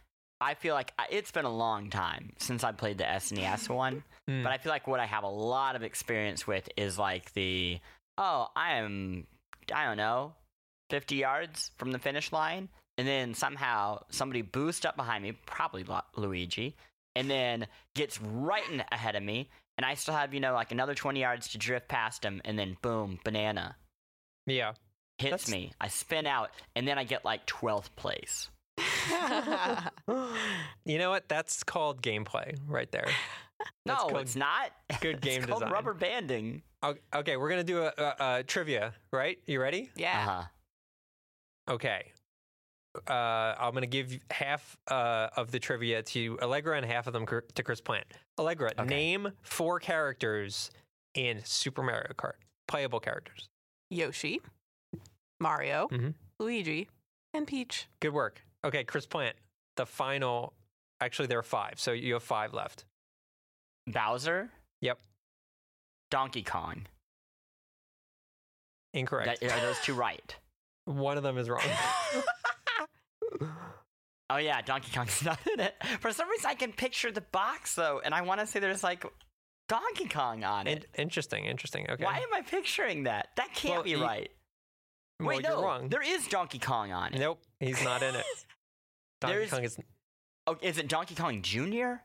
I 0.41 0.53
feel 0.55 0.73
like 0.75 0.93
I- 0.99 1.07
it's 1.09 1.31
been 1.31 1.45
a 1.45 1.53
long 1.55 1.89
time 1.89 2.33
since 2.37 2.63
I 2.63 2.71
played 2.71 2.97
the 2.97 3.03
SNES 3.05 3.69
one. 3.73 4.03
Hmm. 4.27 4.43
But 4.43 4.51
I 4.51 4.57
feel 4.57 4.71
like 4.71 4.87
what 4.87 4.99
I 4.99 5.05
have 5.05 5.23
a 5.23 5.29
lot 5.29 5.75
of 5.75 5.83
experience 5.83 6.45
with 6.47 6.67
is 6.77 6.97
like 6.97 7.33
the 7.33 7.79
oh, 8.17 8.47
I 8.55 8.77
am 8.77 9.27
I 9.73 9.85
don't 9.85 9.97
know, 9.97 10.33
50 10.89 11.15
yards 11.15 11.71
from 11.77 11.91
the 11.91 11.99
finish 11.99 12.31
line, 12.31 12.69
and 12.97 13.07
then 13.07 13.33
somehow 13.33 14.03
somebody 14.09 14.41
boosts 14.41 14.85
up 14.85 14.95
behind 14.95 15.23
me, 15.23 15.33
probably 15.45 15.85
Luigi, 16.15 16.75
and 17.15 17.29
then 17.29 17.67
gets 17.95 18.19
right 18.21 18.67
in 18.71 18.81
ahead 18.91 19.15
of 19.15 19.23
me, 19.23 19.49
and 19.77 19.85
I 19.85 19.93
still 19.95 20.13
have 20.15 20.33
you 20.33 20.39
know 20.39 20.53
like 20.53 20.71
another 20.71 20.95
20 20.95 21.19
yards 21.19 21.49
to 21.49 21.57
drift 21.57 21.87
past 21.87 22.23
him, 22.23 22.41
and 22.45 22.57
then 22.57 22.77
boom, 22.81 23.19
banana 23.23 23.75
Yeah. 24.47 24.73
hits 25.19 25.45
That's- 25.45 25.49
me. 25.51 25.71
I 25.79 25.87
spin 25.89 26.25
out, 26.25 26.49
and 26.75 26.87
then 26.87 26.97
I 26.97 27.03
get 27.03 27.23
like 27.23 27.45
12th 27.45 27.89
place. 27.95 28.49
You 30.85 30.97
know 30.97 31.09
what? 31.09 31.27
That's 31.27 31.63
called 31.63 32.01
gameplay 32.01 32.57
right 32.67 32.89
there. 32.91 33.07
That's 33.85 34.03
no, 34.03 34.09
called 34.09 34.21
it's 34.21 34.35
not. 34.35 34.71
good 35.01 35.15
it's 35.17 35.25
game 35.25 35.43
called 35.43 35.59
design. 35.61 35.71
rubber 35.73 35.93
banding. 35.93 36.61
Okay, 37.13 37.35
we're 37.37 37.49
going 37.49 37.65
to 37.65 37.73
do 37.73 37.79
a, 37.83 37.91
a, 37.97 38.15
a 38.39 38.43
trivia, 38.43 38.93
right? 39.11 39.37
You 39.45 39.61
ready? 39.61 39.89
yeah. 39.95 40.25
Uh-huh. 40.27 41.73
Okay. 41.73 42.11
Uh, 43.07 43.11
I'm 43.59 43.71
going 43.71 43.81
to 43.81 43.87
give 43.87 44.17
half 44.31 44.77
uh, 44.89 45.27
of 45.35 45.51
the 45.51 45.59
trivia 45.59 46.01
to 46.03 46.39
Allegra 46.41 46.77
and 46.77 46.85
half 46.85 47.07
of 47.07 47.13
them 47.13 47.25
cr- 47.25 47.39
to 47.55 47.63
Chris 47.63 47.81
Plant. 47.81 48.05
Allegra, 48.39 48.71
Okay. 48.79 48.87
name 48.87 49.29
four 49.43 49.79
characters 49.79 50.71
in 51.13 51.41
Super 51.43 51.83
Mario 51.83 52.13
Kart, 52.17 52.35
playable 52.67 52.99
characters. 53.01 53.49
Yoshi, 53.89 54.41
Mario, 55.39 55.87
Mhm. 55.89 56.13
Luigi, 56.39 56.89
and 57.33 57.47
Peach. 57.47 57.87
Good 57.99 58.13
work. 58.13 58.41
Okay, 58.63 58.83
Chris 58.83 59.05
Plant, 59.05 59.35
the 59.75 59.85
final. 59.85 60.53
Actually, 60.99 61.27
there 61.27 61.39
are 61.39 61.43
five, 61.43 61.79
so 61.79 61.91
you 61.91 62.13
have 62.13 62.23
five 62.23 62.53
left. 62.53 62.85
Bowser. 63.85 64.51
Yep. 64.81 64.99
Donkey 66.09 66.43
Kong. 66.43 66.87
Incorrect. 68.93 69.41
That, 69.41 69.51
are 69.51 69.61
those 69.61 69.79
two 69.81 69.93
right? 69.93 70.35
One 70.85 71.17
of 71.17 71.23
them 71.23 71.37
is 71.37 71.49
wrong. 71.49 71.61
Oh 74.29 74.35
yeah, 74.35 74.61
Donkey 74.61 74.91
Kong's 74.93 75.21
not 75.25 75.39
in 75.47 75.61
it. 75.61 75.73
For 76.01 76.11
some 76.11 76.29
reason, 76.29 76.49
I 76.49 76.55
can 76.55 76.73
picture 76.73 77.13
the 77.13 77.21
box 77.21 77.75
though, 77.75 78.01
and 78.03 78.13
I 78.13 78.23
want 78.23 78.41
to 78.41 78.45
say 78.47 78.59
there's 78.59 78.83
like 78.83 79.05
Donkey 79.67 80.07
Kong 80.07 80.43
on 80.43 80.67
In- 80.67 80.77
it. 80.79 80.85
interesting. 80.97 81.45
Interesting. 81.45 81.89
Okay. 81.89 82.03
Why 82.03 82.17
am 82.19 82.33
I 82.33 82.41
picturing 82.41 83.03
that? 83.03 83.29
That 83.35 83.53
can't 83.53 83.75
Well, 83.75 83.83
be 83.83 83.89
you- 83.91 84.01
right. 84.01 84.31
Well, 85.19 85.29
Wait, 85.29 85.41
you're 85.43 85.51
no, 85.55 85.63
wrong. 85.63 85.89
there 85.89 86.03
is 86.03 86.27
Donkey 86.27 86.59
Kong 86.59 86.91
on 86.91 87.13
it. 87.13 87.19
Nope, 87.19 87.41
he's 87.59 87.83
not 87.83 88.03
in 88.03 88.15
it. 88.15 88.23
Donkey 89.21 89.33
There's- 89.35 89.49
Kong 89.49 89.63
is. 89.63 89.77
Oh, 90.45 90.57
is 90.61 90.77
it 90.77 90.87
Donkey 90.87 91.15
Kong 91.15 91.41
Jr.? 91.41 91.95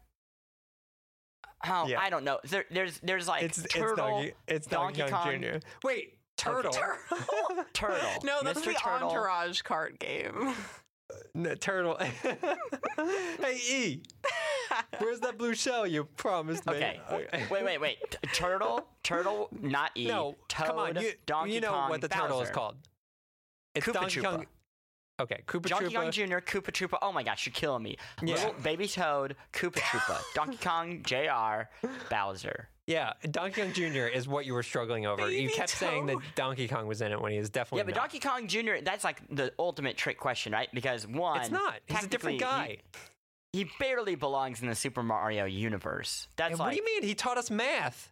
Oh, 1.64 1.86
Yeah. 1.86 2.00
I 2.00 2.10
don't 2.10 2.24
know. 2.24 2.40
There, 2.44 2.64
there's 2.70 2.98
there's 3.00 3.28
like 3.28 3.44
It's, 3.44 3.58
it's 3.58 3.72
Turtle, 3.72 3.96
Donkey. 3.96 4.32
It's 4.48 4.66
Donkey, 4.66 4.98
Donkey 5.00 5.12
Kong, 5.12 5.24
Kong. 5.24 5.42
Jr. 5.42 5.58
Wait, 5.86 6.18
Turtle. 6.36 6.72
Turtle. 6.72 7.64
Turtle. 7.72 7.98
No, 8.24 8.40
that's 8.42 8.60
Mr. 8.60 8.64
the 8.64 8.72
Turtle. 8.74 9.10
Entourage 9.10 9.62
cart 9.62 9.98
game. 10.00 10.48
Uh, 10.48 11.14
no, 11.34 11.54
turtle. 11.54 11.96
hey 12.00 13.60
E, 13.70 14.02
where's 14.98 15.20
that 15.20 15.38
blue 15.38 15.54
shell 15.54 15.86
you 15.86 16.04
promised 16.04 16.66
me? 16.66 16.74
Okay. 16.74 17.00
wait, 17.50 17.64
wait, 17.64 17.80
wait. 17.80 17.98
T- 18.10 18.18
turtle, 18.34 18.86
turtle, 19.02 19.48
not 19.60 19.90
E. 19.96 20.06
No, 20.06 20.36
Toad, 20.48 20.66
come 20.66 20.78
on. 20.78 20.96
You, 20.96 21.12
Donkey 21.26 21.54
you 21.54 21.60
know 21.60 21.70
Kong, 21.72 21.90
what 21.90 22.00
the 22.00 22.08
turtle 22.08 22.40
is 22.40 22.50
called? 22.50 22.76
It's 23.74 23.86
Koopa 23.86 23.92
Donkey 23.94 24.20
Troopa. 24.20 24.22
Kong. 24.24 24.46
Okay, 25.20 25.40
Koopa 25.46 25.68
Donkey 25.68 25.86
Troopa. 25.86 26.02
Kong 26.02 26.10
Jr., 26.10 26.22
Koopa 26.38 26.70
Troopa. 26.72 26.98
Oh 27.02 27.12
my 27.12 27.22
gosh, 27.22 27.46
you're 27.46 27.52
killing 27.52 27.82
me. 27.82 27.96
Yeah. 28.22 28.34
Little 28.34 28.54
baby 28.62 28.88
Toad, 28.88 29.36
Koopa 29.52 29.78
Troopa, 29.78 30.20
Donkey 30.34 30.56
Kong 30.58 31.02
Jr., 31.04 31.86
Bowser. 32.10 32.68
Yeah, 32.88 33.12
Donkey 33.30 33.62
Kong 33.62 33.72
Jr. 33.72 34.06
is 34.06 34.26
what 34.26 34.44
you 34.44 34.54
were 34.54 34.64
struggling 34.64 35.06
over. 35.06 35.30
you 35.30 35.46
Baby 35.46 35.52
kept 35.52 35.68
saying 35.70 36.06
that 36.06 36.16
Donkey 36.34 36.66
Kong 36.66 36.88
was 36.88 37.00
in 37.00 37.12
it 37.12 37.20
when 37.20 37.30
he 37.30 37.38
is 37.38 37.48
definitely 37.48 37.78
not. 37.78 37.80
Yeah, 37.86 37.94
but 37.94 37.94
not. 37.94 38.10
Donkey 38.10 38.18
Kong 38.18 38.48
Jr. 38.48 38.84
That's 38.84 39.04
like 39.04 39.22
the 39.30 39.52
ultimate 39.58 39.96
trick 39.96 40.18
question, 40.18 40.52
right? 40.52 40.68
Because 40.74 41.06
one, 41.06 41.40
It's 41.40 41.50
not. 41.50 41.74
He's 41.86 42.02
a 42.04 42.08
different 42.08 42.40
guy. 42.40 42.78
He 43.52 43.68
barely 43.78 44.14
belongs 44.14 44.62
in 44.62 44.68
the 44.68 44.74
Super 44.74 45.02
Mario 45.02 45.44
universe. 45.44 46.28
That's 46.36 46.52
And 46.52 46.58
like 46.58 46.66
what 46.66 46.70
do 46.72 46.76
you 46.78 46.84
mean? 46.84 47.02
He 47.02 47.14
taught 47.14 47.38
us 47.38 47.50
math, 47.50 48.08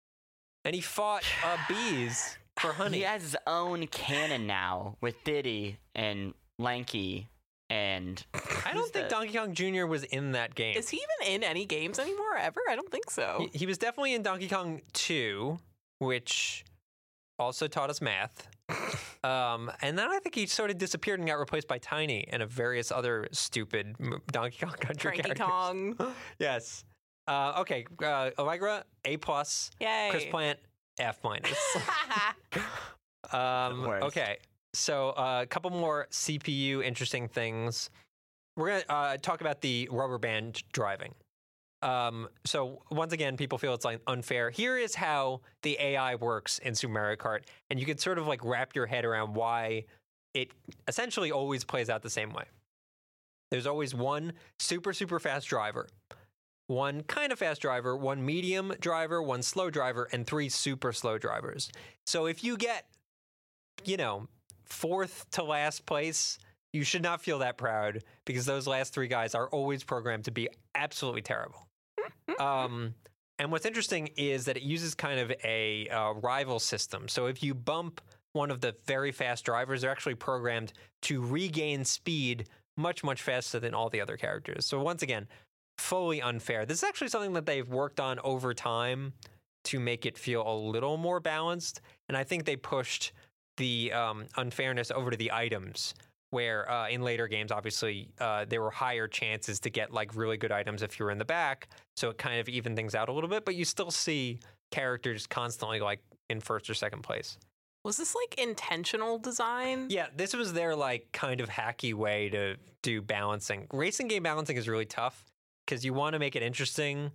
and 0.64 0.74
he 0.74 0.80
fought 0.80 1.24
uh, 1.44 1.56
bees 1.68 2.38
for 2.58 2.72
honey. 2.72 2.98
he 2.98 3.02
has 3.04 3.22
his 3.22 3.36
own 3.46 3.86
canon 3.88 4.46
now 4.46 4.96
with 5.00 5.22
Diddy 5.24 5.78
and 5.94 6.34
Lanky 6.58 7.28
and 7.70 8.24
I 8.64 8.72
don't 8.72 8.90
think 8.92 9.08
the- 9.08 9.14
Donkey 9.14 9.36
Kong 9.36 9.52
Jr. 9.54 9.84
was 9.86 10.02
in 10.04 10.32
that 10.32 10.54
game. 10.54 10.76
Is 10.76 10.88
he 10.88 10.96
even 10.96 11.34
in 11.34 11.42
any 11.42 11.66
games 11.66 11.98
anymore 11.98 12.36
ever? 12.38 12.60
I 12.68 12.74
don't 12.76 12.90
think 12.90 13.10
so. 13.10 13.46
He, 13.52 13.58
he 13.58 13.66
was 13.66 13.76
definitely 13.76 14.14
in 14.14 14.22
Donkey 14.22 14.48
Kong 14.48 14.80
2, 14.94 15.58
which 15.98 16.64
also 17.38 17.68
taught 17.68 17.90
us 17.90 18.00
math. 18.00 18.48
Um, 19.24 19.70
and 19.82 19.98
then 19.98 20.10
I 20.10 20.18
think 20.20 20.34
he 20.34 20.46
sort 20.46 20.70
of 20.70 20.78
disappeared 20.78 21.18
and 21.18 21.28
got 21.28 21.38
replaced 21.38 21.68
by 21.68 21.78
Tiny 21.78 22.26
and 22.28 22.42
of 22.42 22.50
various 22.50 22.92
other 22.92 23.28
stupid 23.32 23.96
Donkey 24.30 24.64
Kong 24.64 24.74
Country 24.78 25.12
Cranky 25.12 25.22
characters. 25.22 25.46
Kong. 25.46 26.14
yes. 26.38 26.84
Uh, 27.26 27.54
okay, 27.58 27.84
uh, 28.02 28.30
Allegra 28.38 28.84
A 29.04 29.16
plus, 29.18 29.70
Yay. 29.80 30.08
Chris 30.10 30.24
Plant 30.26 30.58
F 30.98 31.18
minus. 31.22 31.76
Um, 33.32 33.84
okay, 33.86 34.38
so 34.72 35.10
uh, 35.10 35.40
a 35.42 35.46
couple 35.46 35.70
more 35.70 36.06
CPU 36.10 36.82
interesting 36.82 37.28
things. 37.28 37.90
We're 38.56 38.68
gonna 38.68 38.84
uh, 38.88 39.16
talk 39.18 39.40
about 39.40 39.60
the 39.60 39.88
rubber 39.92 40.18
band 40.18 40.62
driving. 40.72 41.14
Um, 41.80 42.28
so 42.44 42.82
once 42.90 43.12
again, 43.12 43.36
people 43.36 43.58
feel 43.58 43.74
it's 43.74 43.84
like 43.84 44.00
unfair. 44.06 44.50
Here 44.50 44.76
is 44.76 44.94
how 44.94 45.40
the 45.62 45.76
AI 45.80 46.16
works 46.16 46.58
in 46.58 46.74
Super 46.74 46.92
Mario 46.92 47.16
Kart, 47.16 47.42
and 47.70 47.78
you 47.78 47.86
can 47.86 47.98
sort 47.98 48.18
of 48.18 48.26
like 48.26 48.44
wrap 48.44 48.74
your 48.74 48.86
head 48.86 49.04
around 49.04 49.34
why 49.34 49.84
it 50.34 50.50
essentially 50.88 51.30
always 51.30 51.64
plays 51.64 51.88
out 51.88 52.02
the 52.02 52.10
same 52.10 52.32
way. 52.32 52.44
There's 53.50 53.66
always 53.66 53.94
one 53.94 54.32
super 54.58 54.92
super 54.92 55.18
fast 55.18 55.48
driver, 55.48 55.88
one 56.66 57.02
kind 57.04 57.32
of 57.32 57.38
fast 57.38 57.62
driver, 57.62 57.96
one 57.96 58.24
medium 58.24 58.74
driver, 58.80 59.22
one 59.22 59.42
slow 59.42 59.70
driver, 59.70 60.08
and 60.12 60.26
three 60.26 60.48
super 60.48 60.92
slow 60.92 61.16
drivers. 61.16 61.70
So 62.06 62.26
if 62.26 62.42
you 62.42 62.56
get, 62.56 62.86
you 63.84 63.96
know, 63.96 64.28
fourth 64.64 65.26
to 65.32 65.44
last 65.44 65.86
place, 65.86 66.38
you 66.72 66.84
should 66.84 67.02
not 67.02 67.22
feel 67.22 67.38
that 67.38 67.56
proud 67.56 68.02
because 68.24 68.44
those 68.44 68.66
last 68.66 68.92
three 68.92 69.08
guys 69.08 69.34
are 69.34 69.48
always 69.48 69.82
programmed 69.82 70.24
to 70.26 70.30
be 70.30 70.48
absolutely 70.74 71.22
terrible. 71.22 71.67
Um, 72.38 72.94
and 73.38 73.52
what's 73.52 73.66
interesting 73.66 74.10
is 74.16 74.44
that 74.46 74.56
it 74.56 74.62
uses 74.62 74.94
kind 74.94 75.20
of 75.20 75.32
a 75.44 75.88
uh, 75.88 76.12
rival 76.14 76.58
system. 76.58 77.08
So 77.08 77.26
if 77.26 77.42
you 77.42 77.54
bump 77.54 78.00
one 78.32 78.50
of 78.50 78.60
the 78.60 78.74
very 78.86 79.12
fast 79.12 79.44
drivers, 79.44 79.82
they're 79.82 79.90
actually 79.90 80.16
programmed 80.16 80.72
to 81.02 81.20
regain 81.24 81.84
speed 81.84 82.48
much, 82.76 83.02
much 83.02 83.22
faster 83.22 83.58
than 83.60 83.74
all 83.74 83.90
the 83.90 84.00
other 84.00 84.16
characters. 84.16 84.66
So 84.66 84.80
once 84.80 85.02
again, 85.02 85.26
fully 85.78 86.20
unfair. 86.20 86.66
This 86.66 86.78
is 86.78 86.84
actually 86.84 87.08
something 87.08 87.32
that 87.34 87.46
they've 87.46 87.68
worked 87.68 88.00
on 88.00 88.18
over 88.20 88.54
time 88.54 89.12
to 89.64 89.78
make 89.80 90.06
it 90.06 90.16
feel 90.16 90.46
a 90.46 90.54
little 90.54 90.96
more 90.96 91.20
balanced. 91.20 91.80
And 92.08 92.16
I 92.16 92.24
think 92.24 92.44
they 92.44 92.56
pushed 92.56 93.12
the 93.56 93.92
um, 93.92 94.26
unfairness 94.36 94.90
over 94.90 95.10
to 95.10 95.16
the 95.16 95.32
items, 95.32 95.94
where 96.30 96.70
uh, 96.70 96.88
in 96.88 97.02
later 97.02 97.26
games, 97.28 97.50
obviously, 97.50 98.08
uh, 98.20 98.44
there 98.48 98.60
were 98.60 98.70
higher 98.70 99.08
chances 99.08 99.60
to 99.60 99.70
get 99.70 99.92
like 99.92 100.14
really 100.14 100.36
good 100.36 100.52
items 100.52 100.82
if 100.82 100.98
you 100.98 101.04
were 101.04 101.10
in 101.10 101.18
the 101.18 101.24
back. 101.24 101.68
So 101.96 102.10
it 102.10 102.18
kind 102.18 102.40
of 102.40 102.48
evened 102.48 102.76
things 102.76 102.94
out 102.94 103.08
a 103.08 103.12
little 103.12 103.30
bit, 103.30 103.44
but 103.44 103.54
you 103.54 103.64
still 103.64 103.90
see 103.90 104.40
characters 104.70 105.26
constantly 105.26 105.80
like 105.80 106.00
in 106.28 106.40
first 106.40 106.68
or 106.68 106.74
second 106.74 107.02
place. 107.02 107.38
Was 107.84 107.96
this 107.96 108.14
like 108.14 108.38
intentional 108.38 109.18
design? 109.18 109.86
Yeah, 109.88 110.08
this 110.14 110.34
was 110.34 110.52
their 110.52 110.76
like 110.76 111.08
kind 111.12 111.40
of 111.40 111.48
hacky 111.48 111.94
way 111.94 112.28
to 112.30 112.56
do 112.82 113.00
balancing. 113.00 113.66
Racing 113.72 114.08
game 114.08 114.22
balancing 114.22 114.56
is 114.56 114.68
really 114.68 114.84
tough 114.84 115.24
because 115.64 115.84
you 115.84 115.94
want 115.94 116.14
to 116.14 116.18
make 116.18 116.36
it 116.36 116.42
interesting. 116.42 117.10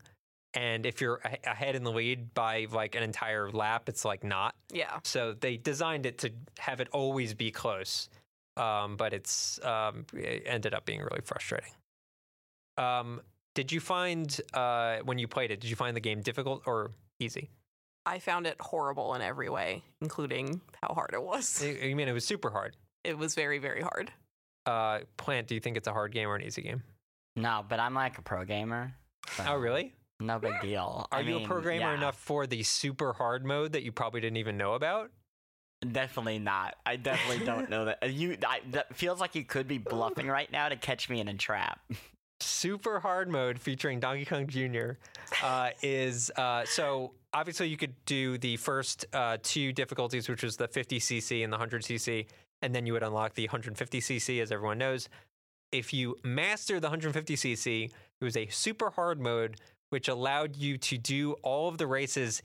And 0.55 0.85
if 0.85 1.01
you're 1.01 1.19
a- 1.25 1.49
ahead 1.49 1.75
in 1.75 1.83
the 1.83 1.91
lead 1.91 2.33
by 2.33 2.67
like 2.71 2.95
an 2.95 3.03
entire 3.03 3.51
lap, 3.51 3.89
it's 3.89 4.05
like 4.05 4.23
not. 4.23 4.55
Yeah. 4.71 4.99
So 5.03 5.33
they 5.33 5.57
designed 5.57 6.05
it 6.05 6.17
to 6.19 6.31
have 6.59 6.79
it 6.79 6.87
always 6.91 7.33
be 7.33 7.51
close, 7.51 8.09
um, 8.57 8.97
but 8.97 9.13
it's 9.13 9.63
um, 9.63 10.05
it 10.13 10.43
ended 10.45 10.73
up 10.73 10.85
being 10.85 10.99
really 11.01 11.21
frustrating. 11.23 11.71
Um, 12.77 13.21
did 13.55 13.71
you 13.71 13.79
find 13.79 14.39
uh, 14.53 14.97
when 15.03 15.19
you 15.19 15.27
played 15.27 15.51
it? 15.51 15.59
Did 15.59 15.69
you 15.69 15.75
find 15.75 15.95
the 15.95 16.01
game 16.01 16.21
difficult 16.21 16.63
or 16.65 16.91
easy? 17.19 17.49
I 18.05 18.19
found 18.19 18.47
it 18.47 18.57
horrible 18.59 19.13
in 19.15 19.21
every 19.21 19.49
way, 19.49 19.83
including 20.01 20.59
how 20.81 20.93
hard 20.93 21.11
it 21.13 21.23
was. 21.23 21.63
I 21.63 21.77
I 21.89 21.93
mean, 21.93 22.07
it 22.07 22.13
was 22.13 22.25
super 22.25 22.49
hard. 22.49 22.75
It 23.03 23.17
was 23.17 23.35
very, 23.35 23.59
very 23.59 23.81
hard. 23.81 24.11
Uh, 24.65 24.99
Plant, 25.17 25.47
do 25.47 25.55
you 25.55 25.61
think 25.61 25.77
it's 25.77 25.87
a 25.87 25.93
hard 25.93 26.11
game 26.11 26.27
or 26.27 26.35
an 26.35 26.41
easy 26.41 26.61
game? 26.61 26.83
No, 27.35 27.63
but 27.67 27.79
I'm 27.79 27.93
like 27.93 28.17
a 28.17 28.21
pro 28.21 28.45
gamer. 28.45 28.93
so 29.31 29.43
Oh, 29.47 29.55
really? 29.55 29.93
No 30.19 30.39
big 30.39 30.59
deal. 30.61 31.07
Are 31.11 31.19
I 31.19 31.21
you 31.21 31.35
a 31.35 31.39
mean, 31.39 31.47
programmer 31.47 31.91
yeah, 31.91 31.97
enough 31.97 32.15
for 32.17 32.47
the 32.47 32.63
super 32.63 33.13
hard 33.13 33.45
mode 33.45 33.73
that 33.73 33.83
you 33.83 33.91
probably 33.91 34.21
didn't 34.21 34.37
even 34.37 34.57
know 34.57 34.73
about? 34.73 35.11
Definitely 35.91 36.39
not. 36.39 36.75
I 36.85 36.95
definitely 36.95 37.45
don't 37.45 37.69
know 37.69 37.85
that. 37.85 38.11
You 38.11 38.37
I, 38.47 38.61
that 38.71 38.95
feels 38.95 39.19
like 39.19 39.35
you 39.35 39.43
could 39.43 39.67
be 39.67 39.77
bluffing 39.77 40.27
right 40.27 40.51
now 40.51 40.69
to 40.69 40.75
catch 40.75 41.09
me 41.09 41.19
in 41.19 41.27
a 41.27 41.33
trap. 41.33 41.79
super 42.39 42.99
hard 42.99 43.29
mode 43.29 43.59
featuring 43.59 43.99
Donkey 43.99 44.25
Kong 44.25 44.47
Jr. 44.47 44.91
Uh, 45.41 45.69
is 45.81 46.31
uh, 46.37 46.63
so 46.65 47.13
obviously 47.33 47.67
you 47.67 47.77
could 47.77 47.95
do 48.05 48.37
the 48.37 48.57
first 48.57 49.05
uh, 49.13 49.37
two 49.41 49.73
difficulties, 49.73 50.29
which 50.29 50.43
was 50.43 50.57
the 50.57 50.67
50cc 50.67 51.43
and 51.43 51.51
the 51.51 51.57
100cc, 51.57 52.27
and 52.61 52.73
then 52.73 52.85
you 52.85 52.93
would 52.93 53.03
unlock 53.03 53.33
the 53.33 53.47
150cc, 53.47 54.41
as 54.41 54.51
everyone 54.51 54.77
knows. 54.77 55.09
If 55.71 55.93
you 55.93 56.17
master 56.23 56.79
the 56.79 56.89
150cc, 56.89 57.85
it 57.85 58.23
was 58.23 58.37
a 58.37 58.47
super 58.47 58.91
hard 58.91 59.19
mode, 59.19 59.57
which 59.89 60.07
allowed 60.07 60.55
you 60.55 60.77
to 60.77 60.97
do 60.97 61.33
all 61.41 61.67
of 61.67 61.77
the 61.77 61.87
races 61.87 62.43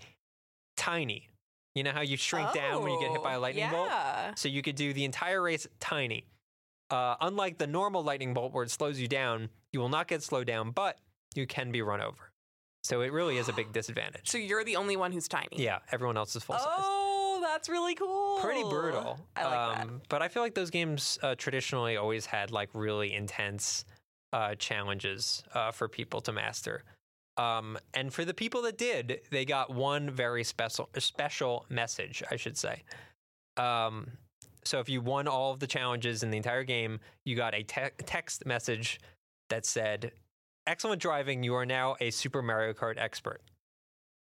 tiny. 0.77 1.29
You 1.79 1.85
know 1.85 1.93
how 1.93 2.01
you 2.01 2.17
shrink 2.17 2.53
down 2.53 2.83
when 2.83 2.91
you 2.91 2.99
get 3.01 3.13
hit 3.13 3.23
by 3.23 3.35
a 3.35 3.39
Oh, 3.39 3.41
lightning 3.41 3.71
bolt? 3.71 3.89
So 4.35 4.49
you 4.49 4.63
could 4.63 4.75
do 4.75 4.93
the 4.93 5.05
entire 5.05 5.41
race 5.41 5.65
tiny. 5.79 6.25
Uh, 6.91 7.15
unlike 7.21 7.59
the 7.59 7.69
normal 7.69 8.03
lightning 8.03 8.35
bolt 8.35 8.53
where 8.53 8.65
it 8.65 8.71
slows 8.73 8.99
you 8.99 9.07
down, 9.07 9.49
you 9.73 9.79
will 9.79 9.89
not 9.89 10.09
get 10.09 10.21
slowed 10.25 10.49
down, 10.49 10.73
but 10.73 10.99
you 11.37 11.47
can 11.47 11.71
be 11.71 11.81
run 11.81 12.01
over. 12.01 12.33
So 12.83 13.03
it 13.03 13.13
really 13.13 13.37
is 13.39 13.49
a 13.49 13.53
big 13.53 13.73
disadvantage. 13.81 14.29
So 14.29 14.39
you're 14.39 14.65
the 14.65 14.75
only 14.75 14.97
one 14.97 15.13
who's 15.13 15.29
tiny. 15.29 15.49
Yeah, 15.53 15.79
everyone 15.93 16.17
else 16.17 16.35
is 16.35 16.43
full 16.43 16.59
size. 16.59 16.67
Oh, 16.67 17.39
that's 17.41 17.69
really 17.69 17.95
cool. 17.95 18.39
Pretty 18.41 18.65
brutal. 18.65 19.21
I 19.37 19.45
like 19.45 19.77
that. 19.79 19.87
Um, 19.87 20.03
But 20.09 20.21
I 20.23 20.27
feel 20.27 20.43
like 20.43 20.55
those 20.55 20.71
games 20.71 21.17
uh, 21.23 21.37
traditionally 21.37 21.97
always 21.97 22.27
had 22.27 22.51
like 22.51 22.71
really 22.73 23.13
intense 23.15 23.85
uh, 24.33 24.57
challenges 24.57 25.45
uh, 25.55 25.71
for 25.71 25.87
people 25.89 26.21
to 26.23 26.33
master. 26.33 26.83
Um, 27.39 27.79
and 27.95 28.13
for 28.13 28.25
the 28.25 28.35
people 28.35 28.63
that 28.63 28.77
did, 28.77 29.21
they 29.31 29.45
got 29.45 29.73
one 29.73 30.11
very 30.11 30.43
special 30.45 30.89
special 30.99 31.65
message, 31.69 32.23
I 32.31 32.37
should 32.37 32.59
say. 32.59 32.83
Um, 33.57 34.09
so 34.65 34.81
if 34.81 34.89
you 34.89 35.01
won 35.01 35.29
all 35.29 35.53
of 35.53 35.61
the 35.61 35.67
challenges 35.67 36.23
in 36.23 36.31
the 36.31 36.37
entire 36.37 36.65
game, 36.65 37.01
you 37.25 37.37
got 37.37 37.55
a 37.55 37.63
te- 37.63 37.95
text 38.05 38.45
message 38.45 39.01
that 39.51 39.65
said, 39.65 40.13
"Excellent 40.67 41.01
driving. 41.01 41.43
You 41.43 41.55
are 41.55 41.65
now 41.67 41.97
a 42.01 42.11
Super 42.11 42.43
Mario 42.43 42.73
Kart 42.73 42.99
expert." 42.99 43.41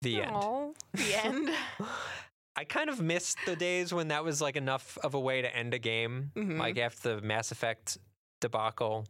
The 0.02 0.24
end. 0.24 0.76
The 0.94 1.26
end. 1.26 1.50
I 2.58 2.64
kind 2.64 2.90
of 2.90 3.02
missed 3.02 3.38
the 3.46 3.56
days 3.56 3.94
when 3.94 4.08
that 4.10 4.24
was 4.24 4.42
like 4.42 4.56
enough 4.56 4.98
of 5.04 5.14
a 5.14 5.20
way 5.20 5.42
to 5.42 5.56
end 5.56 5.74
a 5.74 5.80
game. 5.80 6.32
Mhm. 6.36 6.58
Like 6.58 6.78
after 6.78 7.16
the 7.16 7.22
Mass 7.22 7.52
Effect 7.52 7.98
debacle, 8.42 9.06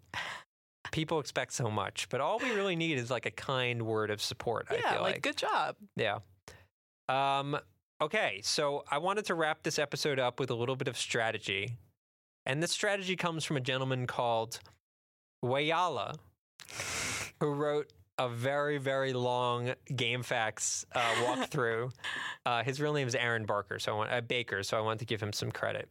people 0.91 1.19
expect 1.19 1.53
so 1.53 1.69
much, 1.69 2.07
but 2.09 2.21
all 2.21 2.39
we 2.39 2.51
really 2.51 2.75
need 2.75 2.97
is 2.97 3.09
like 3.11 3.25
a 3.25 3.31
kind 3.31 3.81
word 3.81 4.09
of 4.09 4.21
support. 4.21 4.67
I 4.69 4.75
yeah, 4.75 4.93
feel 4.93 5.01
like, 5.01 5.15
like, 5.15 5.21
good 5.21 5.37
job. 5.37 5.75
yeah. 5.95 6.19
Um. 7.09 7.57
Okay, 8.01 8.41
so 8.43 8.83
I 8.91 8.97
wanted 8.97 9.25
to 9.25 9.35
wrap 9.35 9.63
this 9.63 9.79
episode 9.79 10.19
up 10.19 10.39
with 10.39 10.49
a 10.49 10.55
little 10.55 10.75
bit 10.75 10.87
of 10.87 10.97
strategy, 10.97 11.77
and 12.45 12.61
this 12.61 12.71
strategy 12.71 13.15
comes 13.15 13.45
from 13.45 13.57
a 13.57 13.61
gentleman 13.61 14.05
called 14.05 14.59
Wayala, 15.43 16.17
who 17.39 17.51
wrote 17.53 17.91
a 18.17 18.29
very, 18.29 18.77
very 18.77 19.13
long 19.13 19.73
GameFAQs 19.91 20.85
uh, 20.93 20.99
walkthrough. 21.23 21.91
uh, 22.45 22.63
his 22.63 22.79
real 22.79 22.93
name 22.93 23.07
is 23.07 23.15
Aaron 23.15 23.45
Barker, 23.45 23.79
so 23.79 23.93
I 23.93 23.95
want 23.95 24.11
uh, 24.11 24.21
Baker, 24.21 24.63
so 24.63 24.77
I 24.77 24.81
want 24.81 24.99
to 24.99 25.05
give 25.05 25.21
him 25.21 25.33
some 25.33 25.51
credit. 25.51 25.89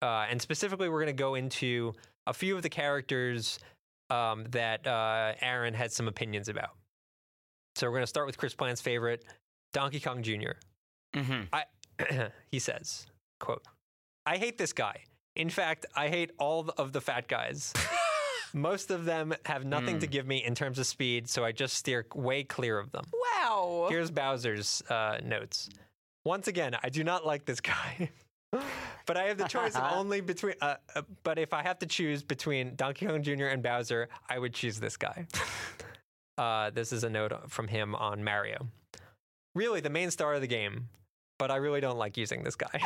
Uh, 0.00 0.26
and 0.30 0.40
specifically, 0.40 0.88
we're 0.88 1.00
going 1.00 1.06
to 1.16 1.22
go 1.22 1.34
into 1.34 1.92
a 2.26 2.32
few 2.32 2.56
of 2.56 2.62
the 2.62 2.68
characters 2.68 3.58
um, 4.10 4.44
that 4.50 4.86
uh, 4.86 5.34
Aaron 5.40 5.74
had 5.74 5.92
some 5.92 6.08
opinions 6.08 6.48
about. 6.48 6.70
So 7.76 7.86
we're 7.86 7.92
going 7.92 8.02
to 8.02 8.06
start 8.08 8.26
with 8.26 8.36
Chris 8.38 8.54
Plant's 8.54 8.80
favorite, 8.80 9.24
Donkey 9.72 10.00
Kong 10.00 10.22
Jr. 10.22 10.52
hmm 11.14 11.42
he 12.50 12.58
says, 12.58 13.06
quote, 13.40 13.64
I 14.26 14.36
hate 14.36 14.56
this 14.58 14.72
guy. 14.72 15.02
In 15.36 15.50
fact, 15.50 15.86
I 15.96 16.08
hate 16.08 16.30
all 16.38 16.68
of 16.78 16.92
the 16.92 17.00
fat 17.00 17.28
guys. 17.28 17.72
Most 18.54 18.90
of 18.90 19.04
them 19.04 19.34
have 19.44 19.64
nothing 19.64 19.98
to 20.00 20.06
Hmm. 20.06 20.10
give 20.12 20.26
me 20.26 20.42
in 20.44 20.54
terms 20.54 20.78
of 20.78 20.86
speed, 20.86 21.28
so 21.28 21.44
I 21.44 21.52
just 21.52 21.74
steer 21.76 22.06
way 22.14 22.44
clear 22.44 22.78
of 22.78 22.90
them. 22.92 23.04
Wow. 23.12 23.86
Here's 23.90 24.10
Bowser's 24.10 24.82
uh, 24.88 25.18
notes. 25.24 25.68
Once 26.24 26.48
again, 26.48 26.74
I 26.82 26.88
do 26.88 27.04
not 27.04 27.26
like 27.26 27.44
this 27.44 27.60
guy. 27.60 28.10
but 28.50 29.16
I 29.16 29.24
have 29.24 29.38
the 29.38 29.48
choice 29.48 29.74
only 29.92 30.20
between. 30.20 30.54
Uh, 30.60 30.76
uh, 30.94 31.02
but 31.22 31.38
if 31.38 31.52
I 31.52 31.62
have 31.62 31.78
to 31.80 31.86
choose 31.86 32.22
between 32.22 32.76
Donkey 32.76 33.06
Kong 33.06 33.22
Jr. 33.22 33.46
and 33.46 33.62
Bowser, 33.62 34.08
I 34.28 34.38
would 34.38 34.54
choose 34.54 34.80
this 34.80 34.96
guy. 34.96 35.26
uh, 36.38 36.70
this 36.70 36.92
is 36.92 37.04
a 37.04 37.10
note 37.10 37.50
from 37.50 37.68
him 37.68 37.94
on 37.94 38.22
Mario. 38.22 38.68
Really, 39.54 39.80
the 39.80 39.90
main 39.90 40.10
star 40.10 40.34
of 40.34 40.40
the 40.40 40.46
game, 40.46 40.88
but 41.38 41.50
I 41.50 41.56
really 41.56 41.80
don't 41.80 41.98
like 41.98 42.16
using 42.16 42.44
this 42.44 42.54
guy. 42.54 42.68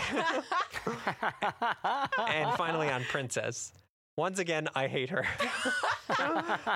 and 2.29 2.57
finally, 2.57 2.89
on 2.89 3.05
Princess. 3.05 3.73
Once 4.17 4.39
again, 4.39 4.69
I 4.75 4.89
hate 4.89 5.09
her. 5.09 5.25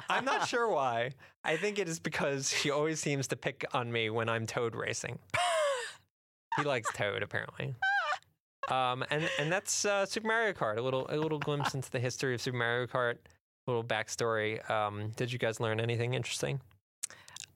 I'm 0.09 0.25
not 0.25 0.49
sure 0.49 0.71
why. 0.71 1.11
I 1.45 1.59
think 1.59 1.79
it 1.79 1.87
is 1.87 2.01
because 2.01 2.51
she 2.51 2.71
always 2.71 2.99
seems 2.99 3.27
to 3.29 3.37
pick 3.37 3.67
on 3.75 3.93
me 3.93 4.09
when 4.09 4.31
I'm 4.31 4.47
Toad 4.47 4.75
racing. 4.75 5.19
he 6.57 6.63
likes 6.63 6.91
Toad, 6.95 7.23
apparently. 7.23 7.75
Um, 8.69 9.05
and 9.11 9.29
and 9.39 9.51
that's 9.53 9.85
uh, 9.85 10.07
Super 10.07 10.27
Mario 10.29 10.53
Kart. 10.53 10.77
A 10.79 10.81
little 10.83 11.07
a 11.09 11.17
little 11.17 11.39
glimpse 11.39 11.75
into 11.75 11.91
the 11.91 12.01
history 12.01 12.35
of 12.35 12.41
Super 12.41 12.57
Mario 12.59 12.87
Kart. 12.87 13.15
A 13.67 13.71
little 13.71 13.85
backstory. 13.85 14.69
Um, 14.71 15.11
did 15.17 15.33
you 15.33 15.39
guys 15.39 15.59
learn 15.61 15.81
anything 15.81 16.15
interesting? 16.15 16.61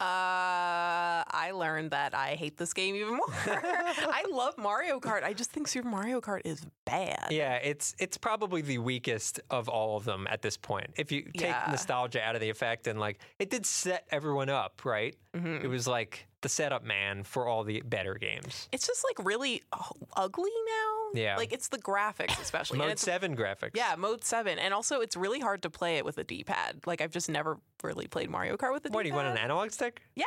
Uh, 0.00 1.22
I 1.30 1.50
learned 1.54 1.90
that 1.90 2.14
I 2.14 2.28
hate 2.34 2.56
this 2.56 2.72
game 2.72 2.94
even 2.96 3.16
more. 3.16 3.26
I 3.46 4.24
love 4.32 4.56
Mario 4.56 4.98
Kart. 4.98 5.22
I 5.24 5.34
just 5.34 5.50
think 5.52 5.68
Super 5.68 5.88
Mario 5.88 6.22
Kart 6.22 6.40
is 6.46 6.64
bad. 6.86 7.26
Yeah, 7.30 7.56
it's 7.56 7.94
it's 7.98 8.16
probably 8.16 8.62
the 8.62 8.78
weakest 8.78 9.40
of 9.50 9.68
all 9.68 9.98
of 9.98 10.04
them 10.06 10.26
at 10.30 10.40
this 10.40 10.56
point. 10.56 10.86
If 10.96 11.12
you 11.12 11.24
take 11.24 11.42
Yeah. 11.50 11.66
nostalgia 11.70 12.22
out 12.22 12.34
of 12.34 12.40
the 12.40 12.48
effect 12.48 12.86
and 12.86 12.98
like 12.98 13.18
it 13.38 13.50
did 13.50 13.66
set 13.66 14.06
everyone 14.10 14.48
up, 14.48 14.86
right? 14.86 15.14
Mhm. 15.36 15.62
It 15.62 15.68
was 15.68 15.86
like 15.86 16.26
the 16.42 16.48
setup 16.48 16.84
man 16.84 17.24
for 17.24 17.46
all 17.46 17.64
the 17.64 17.82
better 17.82 18.14
games. 18.14 18.68
It's 18.72 18.86
just 18.86 19.04
like 19.04 19.26
really 19.26 19.62
uh, 19.72 19.82
ugly 20.16 20.50
now. 20.66 21.20
Yeah. 21.20 21.36
Like 21.36 21.52
it's 21.52 21.68
the 21.68 21.78
graphics, 21.78 22.40
especially. 22.40 22.76
and 22.76 22.84
Mode 22.84 22.92
it's, 22.92 23.02
seven 23.02 23.36
graphics. 23.36 23.72
Yeah, 23.74 23.94
mode 23.98 24.24
seven. 24.24 24.58
And 24.58 24.72
also, 24.72 25.00
it's 25.00 25.16
really 25.16 25.40
hard 25.40 25.62
to 25.62 25.70
play 25.70 25.96
it 25.96 26.04
with 26.04 26.18
a 26.18 26.24
D 26.24 26.44
pad. 26.44 26.80
Like, 26.86 27.00
I've 27.00 27.12
just 27.12 27.28
never 27.28 27.58
really 27.82 28.06
played 28.06 28.30
Mario 28.30 28.56
Kart 28.56 28.72
with 28.72 28.84
a 28.84 28.88
D 28.88 28.90
pad. 28.90 28.94
What 28.94 29.02
do 29.02 29.08
you 29.08 29.14
want 29.14 29.28
an 29.28 29.36
analog 29.36 29.70
stick? 29.70 30.02
Yeah. 30.14 30.24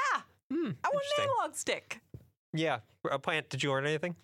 Hmm, 0.52 0.72
I 0.84 0.90
want 0.94 1.06
an 1.18 1.24
analog 1.24 1.56
stick. 1.56 2.02
Yeah. 2.54 2.80
A 3.10 3.20
plant. 3.20 3.50
Did 3.50 3.64
you 3.64 3.72
learn 3.72 3.86
anything? 3.86 4.16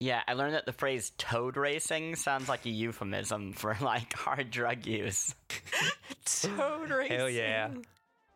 yeah, 0.00 0.22
I 0.28 0.34
learned 0.34 0.54
that 0.54 0.66
the 0.66 0.72
phrase 0.72 1.12
toad 1.16 1.56
racing 1.56 2.16
sounds 2.16 2.48
like 2.48 2.66
a 2.66 2.68
euphemism 2.68 3.52
for 3.54 3.76
like 3.80 4.12
hard 4.12 4.50
drug 4.50 4.86
use. 4.86 5.34
Toad 6.26 6.90
racing. 6.90 7.16
Hell 7.16 7.30
yeah. 7.30 7.70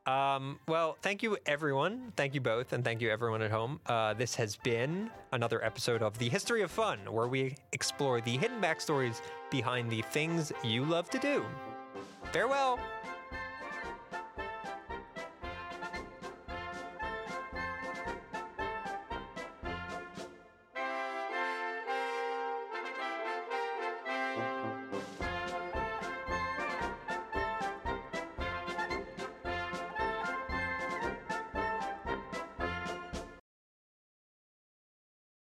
Um, 0.08 0.58
well, 0.66 0.96
thank 1.02 1.22
you, 1.22 1.36
everyone. 1.44 2.14
Thank 2.16 2.32
you 2.34 2.40
both, 2.40 2.72
and 2.72 2.82
thank 2.82 3.02
you, 3.02 3.10
everyone 3.10 3.42
at 3.42 3.50
home. 3.50 3.78
Uh, 3.84 4.14
this 4.14 4.34
has 4.36 4.56
been 4.56 5.10
another 5.32 5.62
episode 5.62 6.02
of 6.02 6.16
The 6.16 6.30
History 6.30 6.62
of 6.62 6.70
Fun, 6.70 6.98
where 7.12 7.28
we 7.28 7.56
explore 7.72 8.22
the 8.22 8.38
hidden 8.38 8.58
backstories 8.58 9.20
behind 9.50 9.90
the 9.90 10.00
things 10.00 10.50
you 10.64 10.86
love 10.86 11.10
to 11.10 11.18
do. 11.18 11.44
Farewell. 12.32 12.80